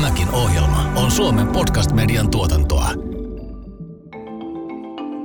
[0.00, 2.88] Tämäkin ohjelma on Suomen podcast-median tuotantoa.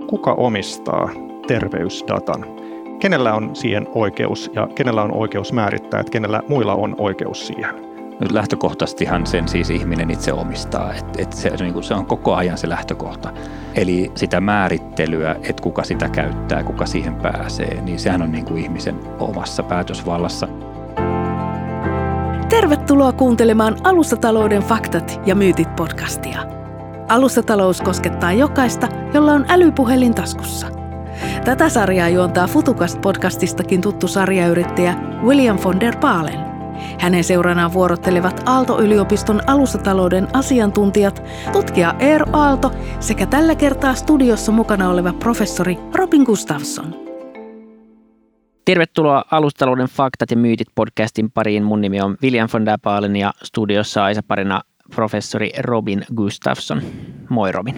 [0.08, 1.10] Kuka omistaa
[1.48, 2.46] terveysdatan?
[3.00, 7.76] Kenellä on siihen oikeus ja kenellä on oikeus määrittää, että kenellä muilla on oikeus siihen?
[8.20, 12.58] Nyt lähtökohtaisestihan sen siis ihminen itse omistaa, että et se, niin se on koko ajan
[12.58, 13.34] se lähtökohta.
[13.76, 18.64] Eli sitä määrittelyä, että kuka sitä käyttää, kuka siihen pääsee, niin sehän on niin kuin
[18.64, 20.48] ihmisen omassa päätösvallassa.
[22.50, 26.40] Tervetuloa kuuntelemaan Alustatalouden faktat ja myytit podcastia.
[27.08, 30.68] Alustatalous koskettaa jokaista, jolla on älypuhelin taskussa.
[31.46, 36.40] Tätä sarjaa juontaa Futukast-podcastistakin tuttu sarjayrittäjä William von der Paalen.
[37.00, 45.14] Hänen seuranaan vuorottelevat Aalto-yliopiston alustatalouden asiantuntijat, tutkija Eero Aalto sekä tällä kertaa studiossa mukana oleva
[45.14, 47.05] professori Robin Gustafsson.
[48.66, 51.64] Tervetuloa Alustalouden faktat ja myytit podcastin pariin.
[51.64, 54.62] Mun nimi on William von der Baalen ja studiossa Aisa parina
[54.96, 56.82] professori Robin Gustafsson.
[57.30, 57.76] Moi Robin.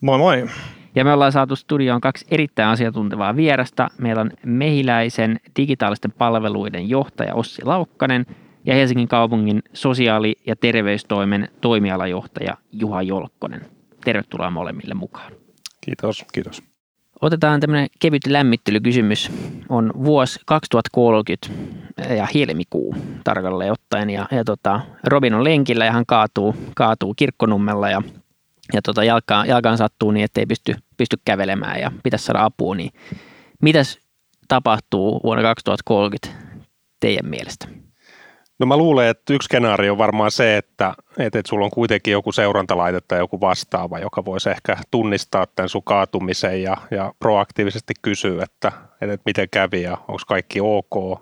[0.00, 0.46] Moi moi.
[0.94, 3.90] Ja me ollaan saatu studioon kaksi erittäin asiantuntevaa vierasta.
[3.98, 8.26] Meillä on Mehiläisen digitaalisten palveluiden johtaja Ossi Laukkanen
[8.64, 13.60] ja Helsingin kaupungin sosiaali- ja terveystoimen toimialajohtaja Juha Jolkkonen.
[14.04, 15.32] Tervetuloa molemmille mukaan.
[15.80, 16.24] Kiitos.
[16.32, 16.71] Kiitos.
[17.22, 19.30] Otetaan tämmöinen kevyt lämmittelykysymys.
[19.68, 21.48] On vuosi 2030
[22.14, 24.10] ja helmikuu tarkalleen ottaen.
[24.10, 28.02] Ja, ja tota, Robin on lenkillä ja hän kaatuu, kaatuu kirkkonummella ja,
[28.72, 32.74] ja tota, jalkaan, jalkaan sattuu niin, että ei pysty, pysty kävelemään ja pitäisi saada apua.
[32.74, 32.90] Niin
[33.62, 33.98] mitäs
[34.48, 36.28] tapahtuu vuonna 2030
[37.00, 37.68] teidän mielestä?
[38.62, 42.12] No mä luulen, että yksi skenaario on varmaan se, että, että, että sulla on kuitenkin
[42.12, 47.94] joku seurantalaite tai joku vastaava, joka voisi ehkä tunnistaa tämän sun kaatumisen ja, ja proaktiivisesti
[48.02, 51.20] kysyä, että, että, että miten kävi ja onko kaikki ok.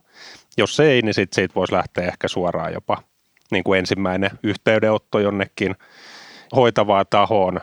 [0.57, 3.03] Jos ei, niin sit siitä voisi lähteä ehkä suoraan jopa
[3.51, 5.77] niin kuin ensimmäinen yhteydenotto jonnekin
[6.57, 7.61] hoitavaa tahoon.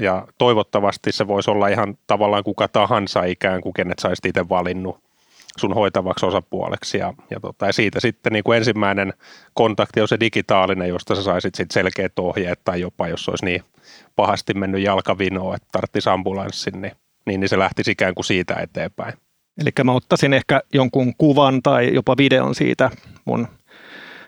[0.00, 5.07] Ja toivottavasti se voisi olla ihan tavallaan kuka tahansa ikään kuin, kenet saisit itse valinnut
[5.58, 6.98] sun hoitavaksi osapuoleksi.
[6.98, 9.12] Ja, ja, tota, ja siitä sitten niin kuin ensimmäinen
[9.54, 13.62] kontakti on se digitaalinen, josta sä saisit sitten selkeät ohjeet tai jopa jos olisi niin
[14.16, 16.92] pahasti mennyt jalkavinoon, että tarvitsisi ambulanssin, niin,
[17.26, 19.14] niin, niin se lähtisi ikään kuin siitä eteenpäin.
[19.60, 22.90] Eli mä ottaisin ehkä jonkun kuvan tai jopa videon siitä
[23.24, 23.48] mun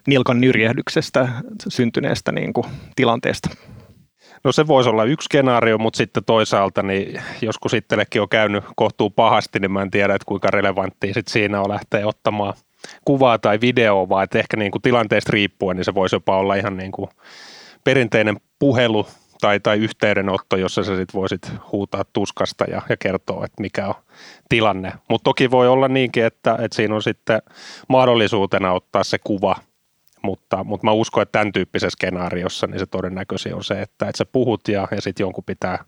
[0.07, 1.29] nilkan nyrjähdyksestä
[1.69, 3.51] syntyneestä niin kuin tilanteesta.
[4.45, 9.11] No se voisi olla yksi skenaario, mutta sitten toisaalta, niin joskus itsellekin on käynyt kohtuu
[9.11, 12.55] pahasti, niin mä en tiedä, että kuinka relevanttia sit siinä on lähteä ottamaan
[13.05, 16.55] kuvaa tai videoa, vaan että ehkä niin kuin tilanteesta riippuen, niin se voisi jopa olla
[16.55, 17.11] ihan niin kuin
[17.85, 19.07] perinteinen puhelu
[19.41, 23.95] tai, tai yhteydenotto, jossa sä sit voisit huutaa tuskasta ja, ja kertoa, että mikä on
[24.49, 24.93] tilanne.
[25.09, 27.43] Mutta toki voi olla niinkin, että, että siinä on sitten
[27.89, 29.57] mahdollisuutena ottaa se kuva–
[30.23, 34.19] mutta, mutta mä uskon, että tämän tyyppisessä skenaariossa niin se todennäköisesti on se, että, että
[34.19, 35.85] sä puhut ja, ja sitten jonkun pitää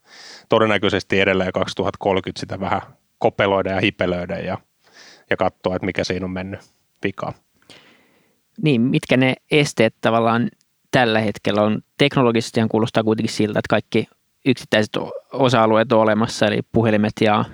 [0.48, 2.80] todennäköisesti edelleen 2030 sitä vähän
[3.18, 4.58] kopeloida ja hipelöidä ja,
[5.30, 6.60] ja katsoa, että mikä siinä on mennyt
[7.04, 7.34] vikaan.
[8.62, 10.48] Niin, mitkä ne esteet tavallaan
[10.90, 11.82] tällä hetkellä on?
[11.98, 14.08] Teknologisesti kuulostaa kuitenkin siltä, että kaikki
[14.46, 14.92] yksittäiset
[15.32, 17.44] osa-alueet on olemassa, eli puhelimet ja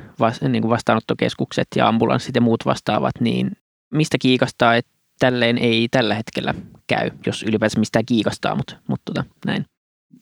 [0.49, 3.51] niin vastaanottokeskukset ja ambulanssit ja muut vastaavat, niin
[3.91, 6.55] mistä kiikastaa, että tälleen ei tällä hetkellä
[6.87, 9.65] käy, jos ylipäänsä mistään kiikastaa, mutta, mutta tota, näin.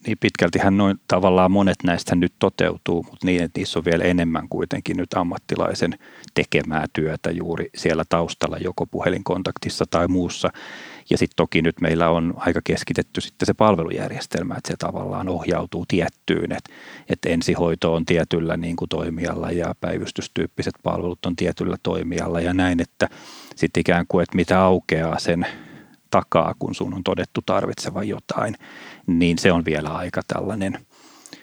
[0.06, 4.48] Niin pitkältihän noin tavallaan monet näistä nyt toteutuu, mutta niin, että niissä on vielä enemmän
[4.48, 5.94] kuitenkin nyt ammattilaisen
[6.34, 10.50] tekemää työtä juuri siellä taustalla, joko puhelinkontaktissa tai muussa.
[11.10, 15.84] Ja sitten toki nyt meillä on aika keskitetty sitten se palvelujärjestelmä, että se tavallaan ohjautuu
[15.88, 16.72] tiettyyn, että,
[17.10, 22.80] että ensihoito on tietyllä niin kuin toimijalla ja päivystystyyppiset palvelut on tietyllä toimijalla ja näin,
[22.80, 23.08] että
[23.56, 25.46] sitten ikään kuin, että mitä aukeaa sen
[26.10, 28.54] takaa, kun sun on todettu tarvitsevan jotain,
[29.06, 30.78] niin se on vielä aika tällainen,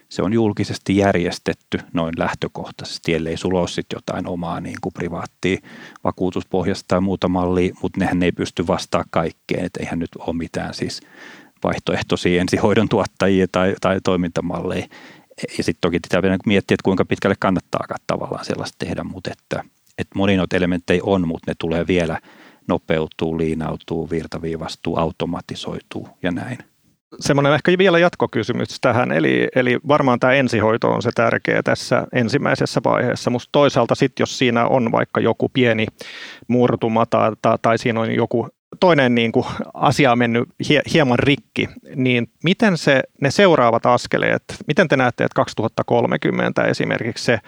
[0.09, 5.57] se on julkisesti järjestetty noin lähtökohtaisesti, ellei sulla ole sitten jotain omaa niin kuin privaattia
[6.03, 10.73] vakuutuspohjasta tai muuta mallia, mutta nehän ei pysty vastaamaan kaikkeen, että eihän nyt ole mitään
[10.73, 11.01] siis
[11.63, 14.87] vaihtoehtoisia ensihoidon tuottajia tai, tai toimintamalleja.
[15.57, 19.63] Ja sitten toki pitää miettiä, että kuinka pitkälle kannattaa tavallaan sellaista tehdä, mutta että,
[19.97, 22.19] että moni noita elementtejä on, mutta ne tulee vielä
[22.67, 26.57] nopeutuu, liinautuu, virtaviivastuu, automatisoituu ja näin.
[27.19, 32.81] Semmoinen ehkä vielä jatkokysymys tähän, eli, eli varmaan tämä ensihoito on se tärkeä tässä ensimmäisessä
[32.85, 35.85] vaiheessa, mutta toisaalta sitten jos siinä on vaikka joku pieni
[36.47, 38.47] murtuma tai, tai, tai siinä on joku
[38.79, 44.43] toinen niin kuin asia on mennyt hie, hieman rikki, niin miten se, ne seuraavat askeleet,
[44.67, 47.39] miten te näette, että 2030 esimerkiksi se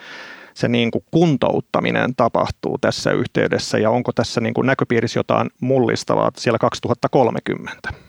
[0.55, 6.31] se niin kuin kuntouttaminen tapahtuu tässä yhteydessä ja onko tässä niin kuin näköpiirissä jotain mullistavaa
[6.37, 8.05] siellä 2030?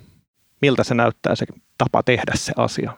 [0.62, 1.46] miltä se näyttää se
[1.78, 2.92] tapa tehdä se asia?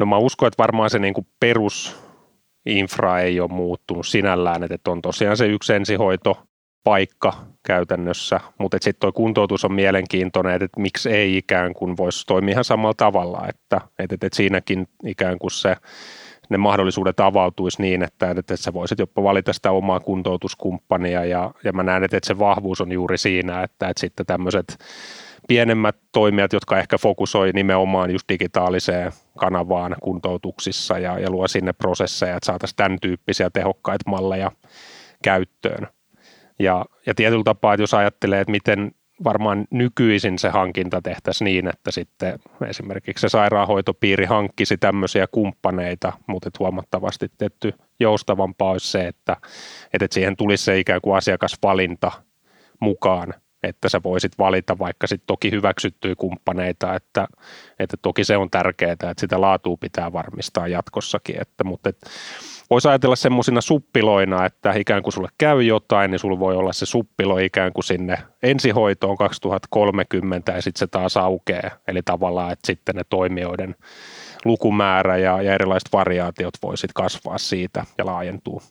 [0.00, 5.02] No mä uskon, että varmaan se niin kuin perusinfra ei ole muuttunut sinällään, että on
[5.02, 6.42] tosiaan se yksi ensihoito,
[6.84, 7.32] paikka
[7.66, 12.52] käytännössä, mutta sitten tuo kuntoutus on mielenkiintoinen, että, että miksi ei ikään kuin voisi toimia
[12.52, 15.76] ihan samalla tavalla, että, että, että siinäkin ikään kuin se
[16.50, 21.72] ne mahdollisuudet avautuisi niin, että, että sä voisit jopa valita sitä omaa kuntoutuskumppania ja, ja
[21.72, 24.78] mä näen, että, että se vahvuus on juuri siinä, että, että sitten tämmöiset
[25.48, 32.36] pienemmät toimijat, jotka ehkä fokusoi nimenomaan just digitaaliseen kanavaan kuntoutuksissa ja, ja luo sinne prosesseja,
[32.36, 34.52] että saataisiin tämän tyyppisiä tehokkaita malleja
[35.22, 35.86] käyttöön.
[36.58, 38.92] Ja, ja tietyllä tapaa, että jos ajattelee, että miten
[39.24, 42.38] varmaan nykyisin se hankinta tehtäisiin niin, että sitten
[42.68, 49.36] esimerkiksi se sairaanhoitopiiri hankkisi tämmöisiä kumppaneita, mutta huomattavasti tehty joustavampaa olisi se, että,
[49.92, 52.12] että siihen tulisi se ikään kuin asiakasvalinta
[52.80, 57.28] mukaan, että sä voisit valita vaikka sitten toki hyväksyttyjä kumppaneita, että,
[57.78, 62.10] että toki se on tärkeää, että sitä laatua pitää varmistaa jatkossakin, että, mutta että
[62.70, 66.86] voisi ajatella semmoisina suppiloina, että ikään kuin sulle käy jotain, niin sulla voi olla se
[66.86, 71.70] suppilo ikään kuin sinne ensihoitoon 2030 ja sitten se taas aukeaa.
[71.88, 73.74] Eli tavallaan, että sitten ne toimijoiden
[74.44, 78.62] lukumäärä ja, ja erilaiset variaatiot voisit kasvaa siitä ja laajentua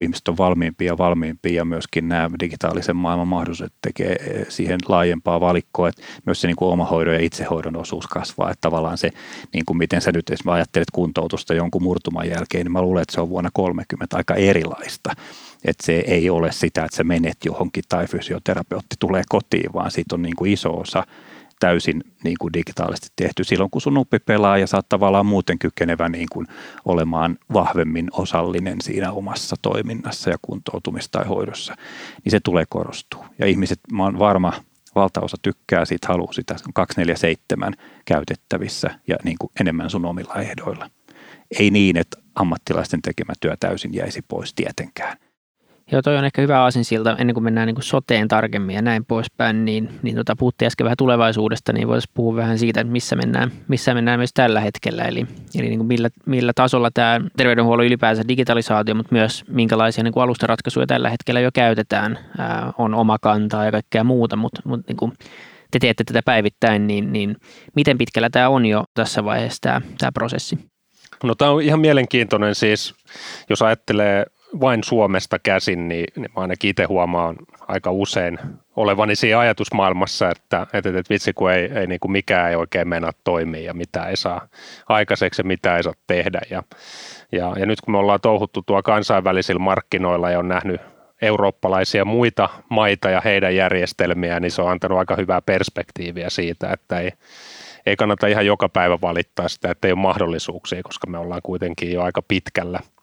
[0.00, 5.40] ihmiset on valmiimpia ja valmiimpia ja myöskin nämä digitaalisen maailman mahdollisuudet tekee eh, siihen laajempaa
[5.40, 9.10] valikkoa, että myös se niin kuin omahoidon ja itsehoidon osuus kasvaa, että tavallaan se,
[9.52, 13.14] niin kuin miten sä nyt esimerkiksi ajattelet kuntoutusta jonkun murtuman jälkeen, niin mä luulen, että
[13.14, 15.12] se on vuonna 30 aika erilaista.
[15.64, 20.14] Että se ei ole sitä, että sä menet johonkin tai fysioterapeutti tulee kotiin, vaan siitä
[20.14, 21.06] on niin kuin iso osa
[21.60, 26.08] täysin niin kuin digitaalisesti tehty silloin, kun sun nuppi pelaa ja saat tavallaan muuten kykenevä
[26.08, 26.46] niin kuin
[26.84, 31.76] olemaan vahvemmin osallinen siinä omassa toiminnassa ja kuntoutumissa tai hoidossa,
[32.24, 33.28] niin se tulee korostua.
[33.38, 34.52] Ja ihmiset, mä oon varma,
[34.94, 37.74] valtaosa tykkää siitä, haluaa sitä 247
[38.04, 40.90] käytettävissä ja niin kuin enemmän sun omilla ehdoilla.
[41.58, 45.16] Ei niin, että ammattilaisten tekemä työ täysin jäisi pois tietenkään.
[45.92, 49.04] Joo, toi on ehkä hyvä aasinsilta ennen kuin mennään niin kuin soteen tarkemmin ja näin
[49.04, 53.16] poispäin, niin, niin tota, puhuttiin äsken vähän tulevaisuudesta, niin voitaisiin puhua vähän siitä, että missä
[53.16, 55.26] mennään, missä mennään myös tällä hetkellä, eli,
[55.58, 60.24] eli niin kuin millä, millä tasolla tämä terveydenhuollon ylipäänsä digitalisaatio, mutta myös minkälaisia niin kuin
[60.24, 64.96] alustaratkaisuja tällä hetkellä jo käytetään, ää, on oma kantaa ja kaikkea muuta, mutta, mutta niin
[64.96, 65.12] kuin
[65.70, 67.36] te teette tätä päivittäin, niin, niin
[67.76, 70.58] miten pitkällä tämä on jo tässä vaiheessa tämä, tämä prosessi?
[71.24, 72.94] No tämä on ihan mielenkiintoinen siis,
[73.50, 74.26] jos ajattelee
[74.60, 77.36] vain Suomesta käsin, niin, niin mä ainakin itse huomaan
[77.68, 78.38] aika usein
[78.76, 82.88] olevani siinä ajatusmaailmassa, että, että, että vitsi kun ei, ei niin kuin mikään ei oikein
[82.88, 84.48] mennä toimia ja mitä ei saa
[84.88, 86.40] aikaiseksi ja mitä ei saa tehdä.
[86.50, 86.62] Ja,
[87.32, 90.80] ja, ja nyt kun me ollaan touhuttu tuo kansainvälisillä markkinoilla ja on nähnyt
[91.22, 97.00] eurooppalaisia muita maita ja heidän järjestelmiä, niin se on antanut aika hyvää perspektiiviä siitä, että
[97.00, 97.10] ei,
[97.86, 101.92] ei kannata ihan joka päivä valittaa sitä, että ei ole mahdollisuuksia, koska me ollaan kuitenkin
[101.92, 102.80] jo aika pitkällä–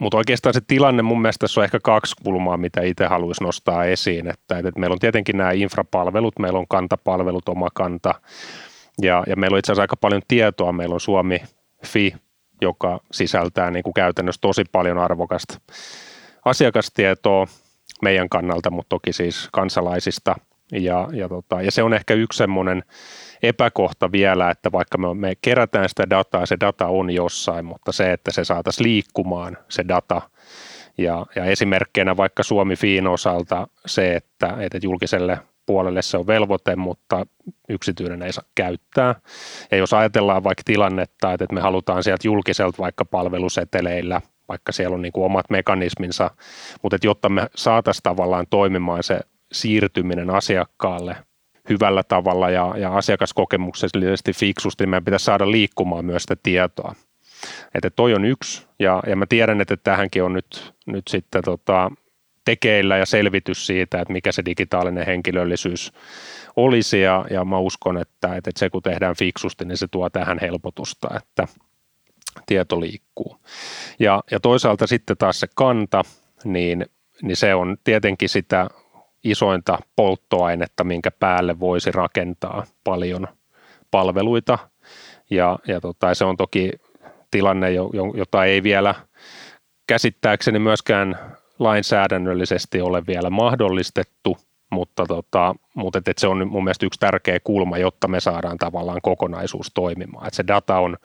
[0.00, 3.84] mutta oikeastaan se tilanne mun mielestä tässä on ehkä kaksi kulmaa, mitä itse haluaisi nostaa
[3.84, 4.26] esiin.
[4.26, 8.14] Että, että meillä on tietenkin nämä infrapalvelut, meillä on kantapalvelut, oma kanta,
[9.02, 10.72] ja, ja meillä on itse asiassa aika paljon tietoa.
[10.72, 11.42] Meillä on Suomi
[11.86, 12.14] FI,
[12.60, 15.60] joka sisältää niin kuin käytännössä tosi paljon arvokasta
[16.44, 17.46] asiakastietoa
[18.02, 20.34] meidän kannalta, mutta toki siis kansalaisista.
[20.72, 22.82] Ja, ja, tota, ja se on ehkä yksi semmoinen
[23.42, 28.12] epäkohta vielä, että vaikka me, me kerätään sitä dataa, se data on jossain, mutta se,
[28.12, 30.22] että se saataisiin liikkumaan, se data,
[30.98, 36.76] ja, ja esimerkkeinä vaikka Suomi Fiin osalta se, että, että julkiselle puolelle se on velvoite,
[36.76, 37.26] mutta
[37.68, 39.14] yksityinen ei saa käyttää.
[39.70, 45.02] Ja jos ajatellaan vaikka tilannetta, että me halutaan sieltä julkiselta vaikka palveluseteleillä, vaikka siellä on
[45.02, 46.30] niin kuin omat mekanisminsa,
[46.82, 49.20] mutta että jotta me saataisiin tavallaan toimimaan se
[49.52, 51.16] siirtyminen asiakkaalle
[51.68, 56.94] hyvällä tavalla ja, ja asiakaskokemuksellisesti fiksusti, niin meidän pitäisi saada liikkumaan myös sitä tietoa.
[57.74, 61.90] Että toi on yksi, ja, ja mä tiedän, että tähänkin on nyt, nyt sitten tota,
[62.44, 65.92] tekeillä ja selvitys siitä, että mikä se digitaalinen henkilöllisyys
[66.56, 70.38] olisi, ja, ja mä uskon, että, että se kun tehdään fiksusti, niin se tuo tähän
[70.40, 71.46] helpotusta, että
[72.46, 73.40] tieto liikkuu.
[73.98, 76.02] Ja, ja toisaalta sitten taas se kanta,
[76.44, 76.86] niin,
[77.22, 78.68] niin se on tietenkin sitä
[79.30, 83.28] isointa polttoainetta, minkä päälle voisi rakentaa paljon
[83.90, 84.58] palveluita.
[85.30, 86.72] Ja, ja tota, se on toki
[87.30, 87.68] tilanne,
[88.14, 88.94] jota ei vielä
[89.86, 91.18] käsittääkseni myöskään
[91.58, 94.36] lainsäädännöllisesti ole vielä mahdollistettu,
[94.70, 98.58] mutta, tota, mutta et, et se on mun mielestä yksi tärkeä kulma, jotta me saadaan
[98.58, 100.26] tavallaan kokonaisuus toimimaan.
[100.26, 100.96] Et se data on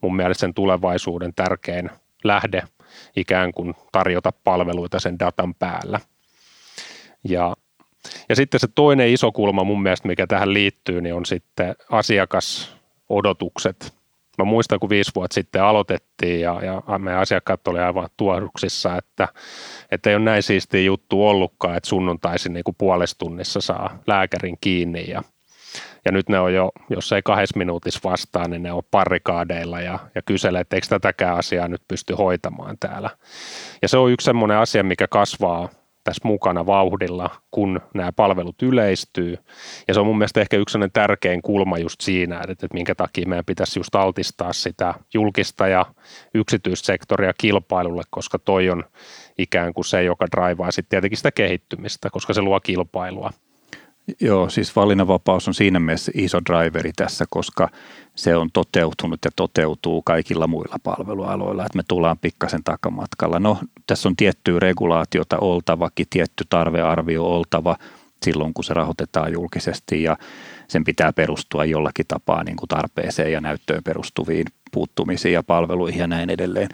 [0.00, 1.90] mun mielestä sen tulevaisuuden tärkein
[2.24, 2.62] lähde
[3.16, 6.00] ikään kuin tarjota palveluita sen datan päällä.
[7.28, 7.56] Ja
[8.28, 13.98] Ja sitten se toinen iso kulma mun mielestä, mikä tähän liittyy, niin on sitten asiakasodotukset.
[14.38, 19.28] Mä muistan, kun viisi vuotta sitten aloitettiin ja, ja meidän asiakkaat oli aivan tuoruksissa, että,
[19.90, 24.58] että ei ole näin siistiä juttu ollutkaan, että sunnuntaisin niin kuin puolessa tunnissa saa lääkärin
[24.60, 25.22] kiinni ja
[26.04, 29.98] ja nyt ne on jo, jos ei kahdessa minuutissa vastaa, niin ne on parikaadeilla ja,
[30.14, 33.10] ja kyselee, että eikö tätäkään asiaa nyt pysty hoitamaan täällä.
[33.82, 35.68] Ja se on yksi semmoinen asia, mikä kasvaa
[36.08, 39.38] tässä mukana vauhdilla, kun nämä palvelut yleistyy.
[39.88, 43.28] Ja se on mun mielestä ehkä yksi tärkein kulma just siinä, että, että minkä takia
[43.28, 45.86] meidän pitäisi just altistaa sitä julkista ja
[46.34, 48.84] yksityissektoria kilpailulle, koska toi on
[49.38, 53.30] ikään kuin se, joka draivaa sitten tietenkin sitä kehittymistä, koska se luo kilpailua.
[54.20, 57.68] Joo, siis valinnanvapaus on siinä mielessä iso driveri tässä, koska
[58.14, 63.40] se on toteutunut ja toteutuu kaikilla muilla palvelualoilla, että me tullaan pikkasen takamatkalla.
[63.40, 67.76] No, tässä on tiettyä regulaatiota oltavakin, tietty tarvearvio oltava
[68.22, 70.16] silloin, kun se rahoitetaan julkisesti ja
[70.68, 76.06] sen pitää perustua jollakin tapaa niin kuin tarpeeseen ja näyttöön perustuviin puuttumisiin ja palveluihin ja
[76.06, 76.68] näin edelleen.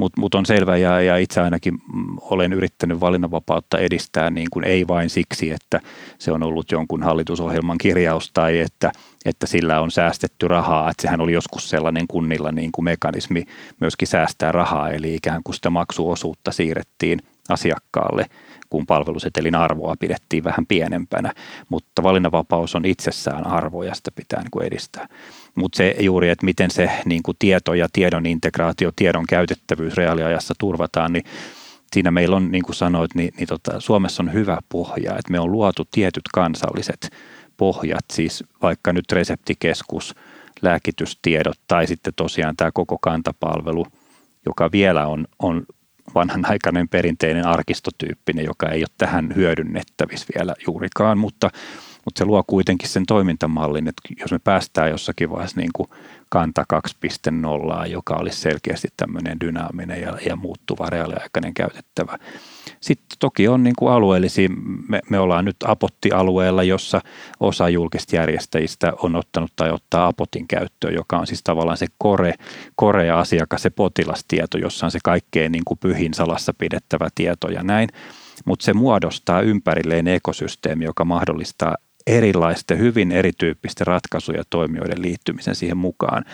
[0.00, 1.78] Mutta mut on selvä ja, ja itse ainakin
[2.20, 5.80] olen yrittänyt valinnanvapautta edistää niin kuin ei vain siksi, että
[6.18, 8.92] se on ollut jonkun hallitusohjelman kirjaus tai että,
[9.24, 10.90] että sillä on säästetty rahaa.
[10.90, 13.44] Että sehän oli joskus sellainen kunnilla niin kuin mekanismi
[13.80, 18.26] myöskin säästää rahaa, eli ikään kuin sitä maksuosuutta siirrettiin asiakkaalle–
[18.70, 21.32] kun palvelusetelin arvoa pidettiin vähän pienempänä,
[21.68, 25.08] mutta valinnanvapaus on itsessään arvo ja sitä pitää niin kuin edistää.
[25.54, 30.54] Mutta se juuri, että miten se niin kuin tieto ja tiedon integraatio, tiedon käytettävyys reaaliajassa
[30.58, 31.24] turvataan, niin
[31.92, 35.40] siinä meillä on, niin kuin sanoit, niin, niin tota, Suomessa on hyvä pohja, että me
[35.40, 37.10] on luotu tietyt kansalliset
[37.56, 40.14] pohjat, siis vaikka nyt reseptikeskus,
[40.62, 43.86] lääkitystiedot tai sitten tosiaan tämä koko kantapalvelu,
[44.46, 45.62] joka vielä on, on
[46.14, 51.50] vanhanaikainen perinteinen arkistotyyppinen, joka ei ole tähän hyödynnettävissä vielä juurikaan, mutta,
[52.04, 55.90] mutta se luo kuitenkin sen toimintamallin, että jos me päästään jossakin vaiheessa niin kuin
[56.28, 56.64] kanta
[57.82, 62.18] 2.0, joka olisi selkeästi tämmöinen dynaaminen ja, ja muuttuva reaaliaikainen käytettävä,
[62.80, 64.48] sitten toki on niin kuin alueellisia,
[64.88, 67.00] me, me ollaan nyt Apotti-alueella, jossa
[67.40, 72.34] osa julkista järjestäjistä on ottanut tai ottaa Apotin käyttöön, joka on siis tavallaan se kore,
[72.76, 77.62] kore asiakas, se potilastieto, jossa on se kaikkein niin kuin pyhin salassa pidettävä tieto ja
[77.62, 77.88] näin.
[78.44, 81.74] Mutta se muodostaa ympärilleen ekosysteemi, joka mahdollistaa
[82.10, 86.24] erilaisten, hyvin erityyppisten ratkaisuja toimijoiden liittymisen siihen mukaan.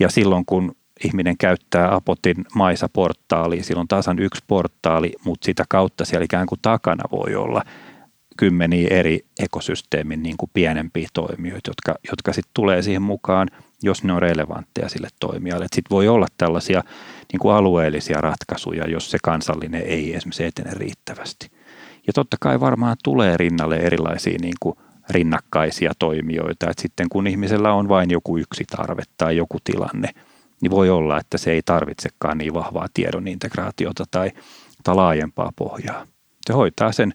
[0.00, 6.04] Ja silloin kun ihminen käyttää Apotin Maisa-portaalia, silloin taas on yksi portaali, mutta sitä kautta
[6.04, 7.62] siellä ikään kuin takana voi olla
[8.36, 13.48] kymmeniä eri ekosysteemin niin kuin pienempiä toimijoita, jotka, jotka sitten tulee siihen mukaan,
[13.82, 15.66] jos ne on relevantteja sille toimijalle.
[15.74, 16.82] Sitten voi olla tällaisia
[17.32, 21.50] niin kuin alueellisia ratkaisuja, jos se kansallinen ei esimerkiksi etene riittävästi.
[22.06, 24.76] Ja totta kai varmaan tulee rinnalle erilaisia niin kuin
[25.10, 30.08] rinnakkaisia toimijoita, että sitten kun ihmisellä on vain joku yksi tarve tai joku tilanne–
[30.64, 34.30] niin voi olla, että se ei tarvitsekaan niin vahvaa tiedon integraatiota tai,
[34.84, 36.06] tai laajempaa pohjaa.
[36.46, 37.14] Se hoitaa sen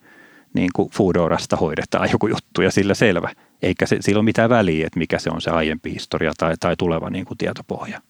[0.54, 3.30] niin kuin Foodorasta hoidetaan joku juttu ja sillä selvä.
[3.62, 6.76] Eikä se, sillä ole mitään väliä, että mikä se on se aiempi historia tai, tai
[6.78, 8.02] tuleva niin kuin tietopohja.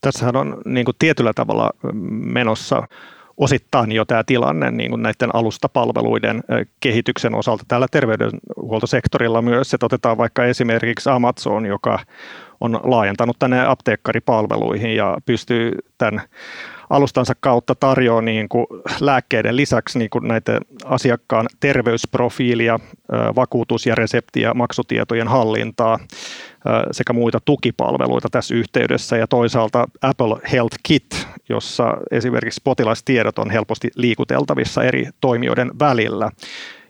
[0.00, 1.70] Tässähän on niin kuin tietyllä tavalla
[2.10, 2.88] menossa
[3.36, 6.44] osittain jo tämä tilanne niin kuin näiden alustapalveluiden
[6.80, 11.98] kehityksen osalta täällä terveydenhuoltosektorilla myös, että otetaan vaikka esimerkiksi Amazon, joka
[12.60, 16.22] on laajentanut tänne apteekkaripalveluihin ja pystyy tämän
[16.90, 18.66] alustansa kautta tarjoaa niin kuin
[19.00, 22.80] lääkkeiden lisäksi niin kuin näitä asiakkaan terveysprofiilia,
[23.36, 25.98] vakuutus- ja resepti- ja maksutietojen hallintaa
[26.90, 33.90] sekä muita tukipalveluita tässä yhteydessä ja toisaalta Apple Health Kit, jossa esimerkiksi potilastiedot on helposti
[33.96, 36.30] liikuteltavissa eri toimijoiden välillä.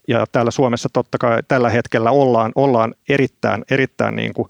[0.09, 4.49] Ja täällä Suomessa totta kai tällä hetkellä ollaan, ollaan erittäin, erittäin niin kuin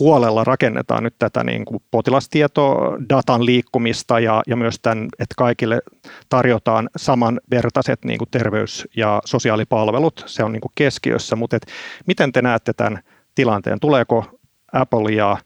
[0.00, 5.80] huolella rakennetaan nyt tätä niin kuin potilastietodatan liikkumista ja, ja myös tämän, että kaikille
[6.28, 10.24] tarjotaan samanvertaiset niin kuin terveys- ja sosiaalipalvelut.
[10.26, 11.66] Se on niin kuin keskiössä, mutta et
[12.06, 12.98] miten te näette tämän
[13.34, 13.80] tilanteen?
[13.80, 14.24] Tuleeko
[14.72, 15.36] Apple ja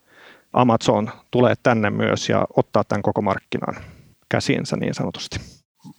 [0.52, 3.76] Amazon tulee tänne myös ja ottaa tämän koko markkinan
[4.28, 5.55] käsiinsä niin sanotusti?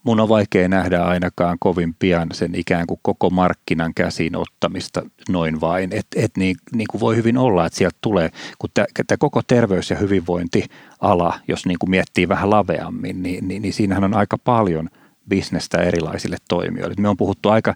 [0.08, 5.62] Mun on vaikea nähdä ainakaan kovin pian sen ikään kuin koko markkinan käsiin ottamista noin
[5.62, 5.90] vain.
[5.94, 9.90] Että et niin, niin kuin voi hyvin olla, että sieltä tulee, kun tämä koko terveys-
[9.90, 14.90] ja hyvinvointiala, jos niin kuin miettii vähän laveammin, niin, niin, niin siinähän on aika paljon
[15.30, 16.96] bisnestä erilaisille toimijoille.
[17.00, 17.76] Me on puhuttu aika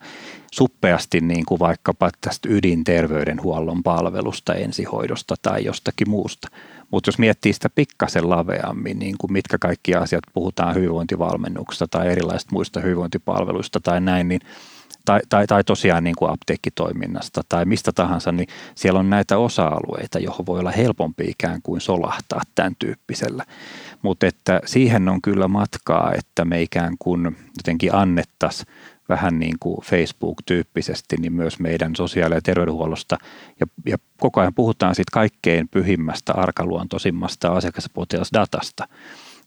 [0.52, 6.48] suppeasti niin kuin vaikkapa tästä ydinterveydenhuollon palvelusta, ensihoidosta tai jostakin muusta.
[6.92, 12.54] Mutta jos miettii sitä pikkasen laveammin, niin kuin mitkä kaikki asiat puhutaan hyvinvointivalmennuksesta tai erilaisista
[12.54, 14.42] muista hyvinvointipalveluista tai näin, niin
[15.06, 20.20] tai, tai, tai tosiaan niin kuin apteekkitoiminnasta tai mistä tahansa, niin siellä on näitä osa-alueita,
[20.20, 23.46] johon voi olla helpompi ikään kuin solahtaa tämän tyyppisellä.
[24.02, 28.68] Mutta että siihen on kyllä matkaa, että me ikään kuin jotenkin annettaisiin
[29.12, 33.18] vähän niin kuin Facebook-tyyppisesti, niin myös meidän sosiaali- ja terveydenhuollosta.
[33.60, 38.88] Ja, ja koko ajan puhutaan siitä kaikkein pyhimmästä, arkaluontoisimmasta asiakaspotilasdatasta,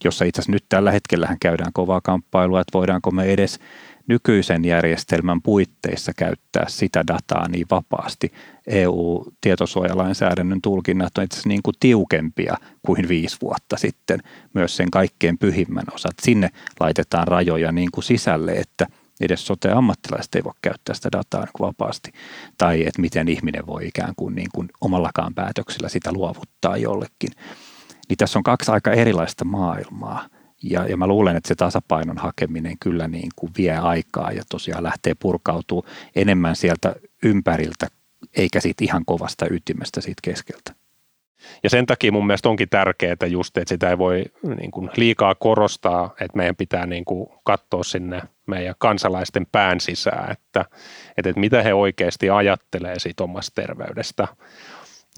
[0.04, 3.58] jossa itse asiassa nyt tällä hetkellähän käydään kovaa kamppailua, että voidaanko me edes
[4.06, 8.32] nykyisen järjestelmän puitteissa käyttää sitä dataa niin vapaasti.
[8.66, 14.20] EU-tietosuojalainsäädännön tulkinnat on itse asiassa niin kuin tiukempia kuin viisi vuotta sitten,
[14.54, 16.14] myös sen kaikkein pyhimmän osat.
[16.22, 18.86] Sinne laitetaan rajoja niin kuin sisälle, että
[19.20, 22.12] edes sote-ammattilaiset ei voi käyttää sitä dataa niin vapaasti.
[22.58, 27.30] Tai että miten ihminen voi ikään kuin, niin kuin omallakaan päätöksellä sitä luovuttaa jollekin.
[28.08, 30.28] Niin tässä on kaksi aika erilaista maailmaa.
[30.62, 34.82] Ja, ja mä luulen, että se tasapainon hakeminen kyllä niin kuin vie aikaa ja tosiaan
[34.82, 37.88] lähtee purkautuu enemmän sieltä ympäriltä,
[38.36, 40.74] eikä siitä ihan kovasta ytimestä siitä keskeltä.
[41.62, 44.24] Ja sen takia mun mielestä onkin tärkeää just, että sitä ei voi
[44.56, 50.32] niin kuin liikaa korostaa, että meidän pitää niin kuin katsoa sinne meidän kansalaisten pään sisään,
[50.32, 50.64] että,
[51.16, 54.28] että, että mitä he oikeasti ajattelee siitä omasta terveydestä.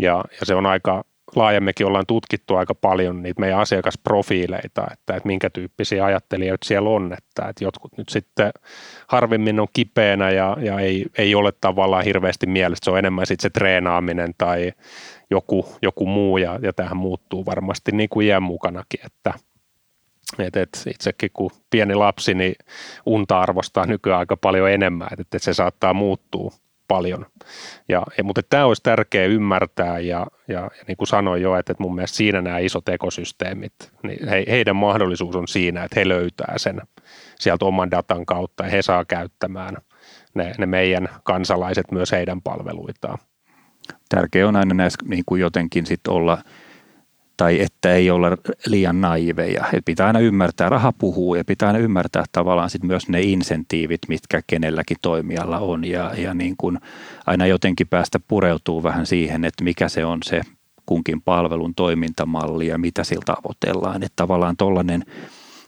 [0.01, 1.05] Ja, ja se on aika
[1.35, 7.13] laajemmekin ollaan tutkittu aika paljon niitä meidän asiakasprofiileita, että, että minkä tyyppisiä ajattelijoita siellä on,
[7.13, 8.53] että, että jotkut nyt sitten
[9.07, 13.43] harvemmin on kipeänä ja, ja ei, ei ole tavallaan hirveästi mielessä, se on enemmän sitten
[13.43, 14.73] se treenaaminen tai
[15.31, 19.35] joku, joku muu ja, ja tähän muuttuu varmasti niin kuin iän mukanakin, että
[20.39, 22.55] et, et itsekin kun pieni lapsi, niin
[23.07, 26.51] unta arvostaa nykyään aika paljon enemmän, että, että se saattaa muuttua
[26.89, 27.27] paljon.
[27.89, 31.73] Ja, ja, mutta tämä olisi tärkeää ymmärtää ja, ja, ja niin kuin sanoin jo, että,
[31.73, 36.09] että mun mielestä siinä nämä isot ekosysteemit, niin he, heidän mahdollisuus on siinä, että he
[36.09, 36.83] löytää sen
[37.39, 39.77] sieltä oman datan kautta ja he saa käyttämään
[40.35, 43.19] ne, ne meidän kansalaiset myös heidän palveluitaan.
[44.09, 46.39] Tärkeää on aina näissä niin kuin jotenkin sit olla–
[47.37, 48.29] tai että ei olla
[48.67, 49.65] liian naiveja.
[49.73, 54.01] Et pitää aina ymmärtää, raha puhuu ja pitää aina ymmärtää tavallaan sit myös ne insentiivit,
[54.09, 56.79] mitkä kenelläkin toimijalla on ja, ja niin kuin
[57.27, 60.41] aina jotenkin päästä pureutuu vähän siihen, että mikä se on se
[60.87, 64.03] kunkin palvelun toimintamalli ja mitä siltä tavoitellaan.
[64.03, 65.05] Että tavallaan tuollainen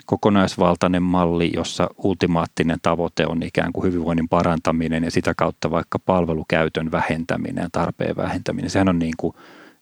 [0.09, 6.93] kokonaisvaltainen malli, jossa ultimaattinen tavoite on ikään kuin hyvinvoinnin parantaminen ja sitä kautta vaikka palvelukäytön
[6.93, 8.71] vähentäminen ja tarpeen vähentäminen.
[8.71, 9.35] Sehän on niin kuin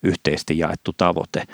[0.02, 1.44] yhteisesti jaettu tavoite.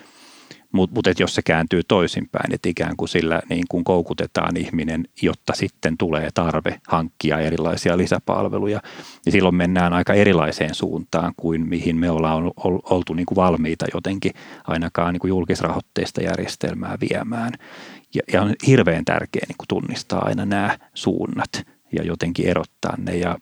[0.72, 5.52] Mutta mut jos se kääntyy toisinpäin, että ikään kuin sillä niin kuin koukutetaan ihminen, jotta
[5.56, 8.80] sitten tulee tarve hankkia erilaisia lisäpalveluja,
[9.24, 12.50] niin silloin mennään aika erilaiseen suuntaan kuin mihin me ollaan
[12.90, 14.32] oltu niin kuin valmiita jotenkin
[14.64, 17.52] ainakaan niin kuin julkisrahoitteista järjestelmää viemään.
[18.14, 23.38] Ja, ja on hirveän tärkeää niin tunnistaa aina nämä suunnat ja jotenkin erottaa ne ja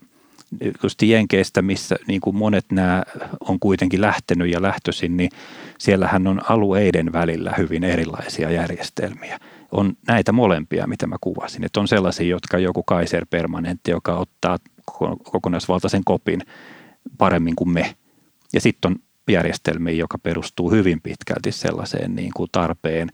[0.82, 3.02] just Jenkeistä, missä niin kuin monet nämä
[3.40, 5.30] on kuitenkin lähtenyt ja lähtöisin, niin
[5.78, 9.38] siellähän on alueiden välillä hyvin erilaisia järjestelmiä.
[9.72, 11.64] On näitä molempia, mitä mä kuvasin.
[11.64, 14.58] Että on sellaisia, jotka joku Kaiser Permanentti, joka ottaa
[15.22, 16.40] kokonaisvaltaisen kopin
[17.18, 17.94] paremmin kuin me.
[18.52, 18.96] Ja sitten on
[19.30, 23.08] järjestelmiä, joka perustuu hyvin pitkälti sellaiseen niin kuin tarpeen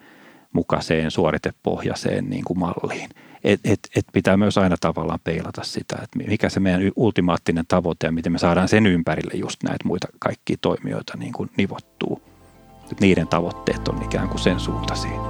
[0.56, 3.08] mukaiseen suoritepohjaiseen niin kuin malliin–
[3.46, 8.06] et, et, et pitää myös aina tavallaan peilata sitä, että mikä se meidän ultimaattinen tavoite
[8.06, 12.22] ja miten me saadaan sen ympärille just näitä muita kaikkia toimijoita niin kuin nivottuu.
[12.92, 15.20] Et niiden tavoitteet on ikään kuin sen suuntaisia.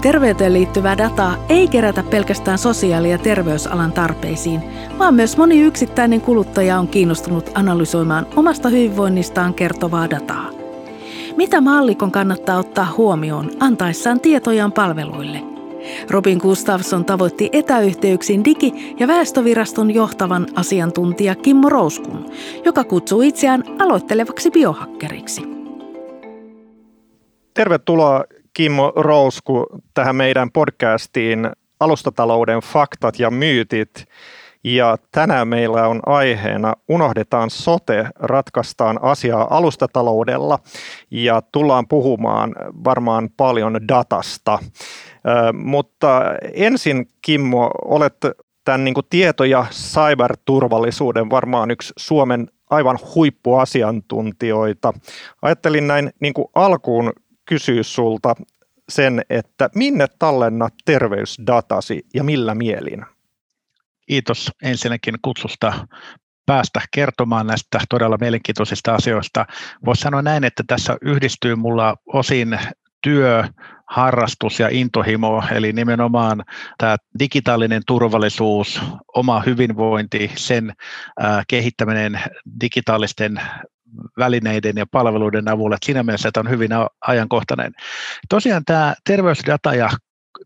[0.00, 4.60] Terveyteen liittyvää dataa ei kerätä pelkästään sosiaali- ja terveysalan tarpeisiin,
[4.98, 10.59] vaan myös moni yksittäinen kuluttaja on kiinnostunut analysoimaan omasta hyvinvoinnistaan kertovaa dataa.
[11.40, 15.42] Mitä mallikon kannattaa ottaa huomioon antaessaan tietojaan palveluille?
[16.10, 22.30] Robin Gustafsson tavoitti etäyhteyksin digi- ja väestöviraston johtavan asiantuntija Kimmo Rouskun,
[22.64, 25.42] joka kutsuu itseään aloittelevaksi biohakkeriksi.
[27.54, 28.24] Tervetuloa
[28.54, 31.50] Kimmo Rousku tähän meidän podcastiin
[31.80, 34.04] Alustatalouden faktat ja myytit.
[34.64, 40.58] Ja tänään meillä on aiheena Unohdetaan sote, ratkaistaan asiaa alustataloudella
[41.10, 44.58] ja tullaan puhumaan varmaan paljon datasta.
[45.52, 46.22] Mutta
[46.54, 48.16] ensin Kimmo, olet
[48.64, 54.92] tämän niin tieto- ja cyberturvallisuuden varmaan yksi Suomen aivan huippuasiantuntijoita.
[55.42, 57.12] Ajattelin näin niin alkuun
[57.44, 58.34] kysyä sulta
[58.88, 63.04] sen, että minne tallennat terveysdatasi ja millä mielin?
[64.10, 65.86] Kiitos ensinnäkin kutsusta
[66.46, 69.46] päästä kertomaan näistä todella mielenkiintoisista asioista.
[69.84, 72.58] Voisi sanoa näin, että tässä yhdistyy mulla osin
[73.02, 73.44] työ,
[73.90, 76.44] harrastus ja intohimo, eli nimenomaan
[76.78, 78.80] tämä digitaalinen turvallisuus,
[79.14, 80.72] oma hyvinvointi, sen
[81.48, 82.20] kehittäminen
[82.60, 83.40] digitaalisten
[84.18, 85.74] välineiden ja palveluiden avulla.
[85.74, 86.70] Että siinä mielessä että on hyvin
[87.06, 87.72] ajankohtainen.
[88.28, 89.90] Tosiaan tämä terveysdata ja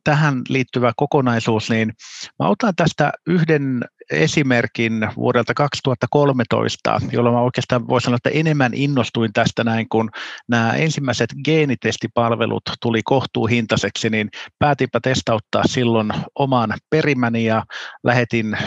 [0.04, 1.92] tähän liittyvä kokonaisuus, niin
[2.38, 9.32] mä otan tästä yhden esimerkin vuodelta 2013, jolloin mä oikeastaan voin sanoa, että enemmän innostuin
[9.32, 10.10] tästä näin, kun
[10.48, 17.62] nämä ensimmäiset geenitestipalvelut tuli kohtuuhintaiseksi, niin päätinpä testauttaa silloin oman perimäni ja
[18.04, 18.58] lähetin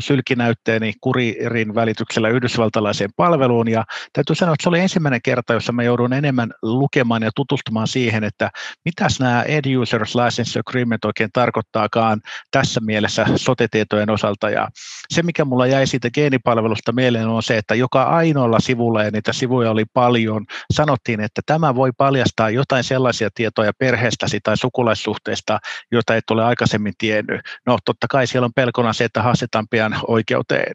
[0.00, 3.68] sylkinäytteeni kuririn välityksellä yhdysvaltalaiseen palveluun.
[3.68, 7.88] Ja täytyy sanoa, että se oli ensimmäinen kerta, jossa mä joudun enemmän lukemaan ja tutustumaan
[7.88, 8.50] siihen, että
[8.84, 14.68] mitäs nämä End Users License Agreement oikein tarkoittaakaan tässä mielessä sotetietojen osalta ja
[15.08, 19.32] se, mikä mulla jäi siitä geenipalvelusta mieleen, on se, että joka ainoalla sivulla, ja niitä
[19.32, 25.58] sivuja oli paljon, sanottiin, että tämä voi paljastaa jotain sellaisia tietoja perheestäsi tai sukulaissuhteista,
[25.92, 27.40] joita et ole aikaisemmin tiennyt.
[27.66, 30.74] No totta kai siellä on pelkona se, että haastetaan pian oikeuteen.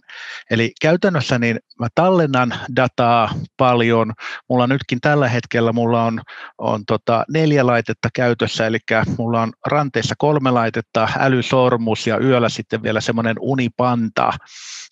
[0.50, 4.14] Eli käytännössä niin mä tallennan dataa paljon.
[4.50, 6.22] Mulla nytkin tällä hetkellä mulla on,
[6.58, 8.78] on tota neljä laitetta käytössä, eli
[9.18, 14.34] mulla on ranteessa kolme laitetta, älysormus ja yöllä sitten vielä semmoinen unipanta.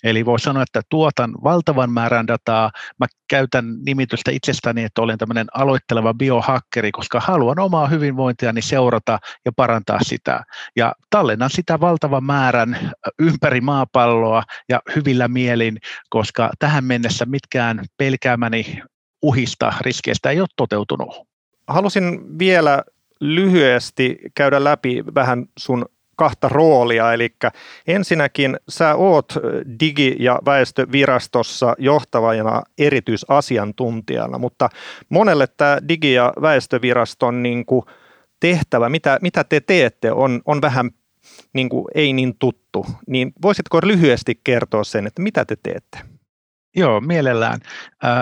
[0.04, 2.72] Eli voi sanoa, että tuotan valtavan määrän dataa.
[3.00, 9.52] Mä käytän nimitystä itsestäni, että olen tämmöinen aloitteleva biohakkeri, koska haluan omaa hyvinvointiani seurata ja
[9.56, 10.44] parantaa sitä.
[10.76, 15.78] Ja tallennan sitä valtavan määrän ympäri maapalloa ja hyvillä mielin,
[16.10, 18.82] koska tähän mennessä mitkään pelkäämäni
[19.22, 21.28] uhista, riskeistä ei ole toteutunut.
[21.68, 22.84] Halusin vielä
[23.20, 27.36] lyhyesti käydä läpi vähän sun kahta roolia, eli
[27.88, 29.34] ensinnäkin sä oot
[29.84, 34.70] Digi- ja väestövirastossa johtavana erityisasiantuntijana, mutta
[35.10, 37.86] monelle tämä Digi- ja väestöviraston niin kuin
[38.40, 40.92] tehtävä, mitä, mitä te teette, on, on vähän
[41.54, 42.86] niin kuin ei niin tuttu.
[43.08, 46.00] Niin voisitko lyhyesti kertoa sen, että mitä te teette?
[46.76, 47.60] Joo, mielellään.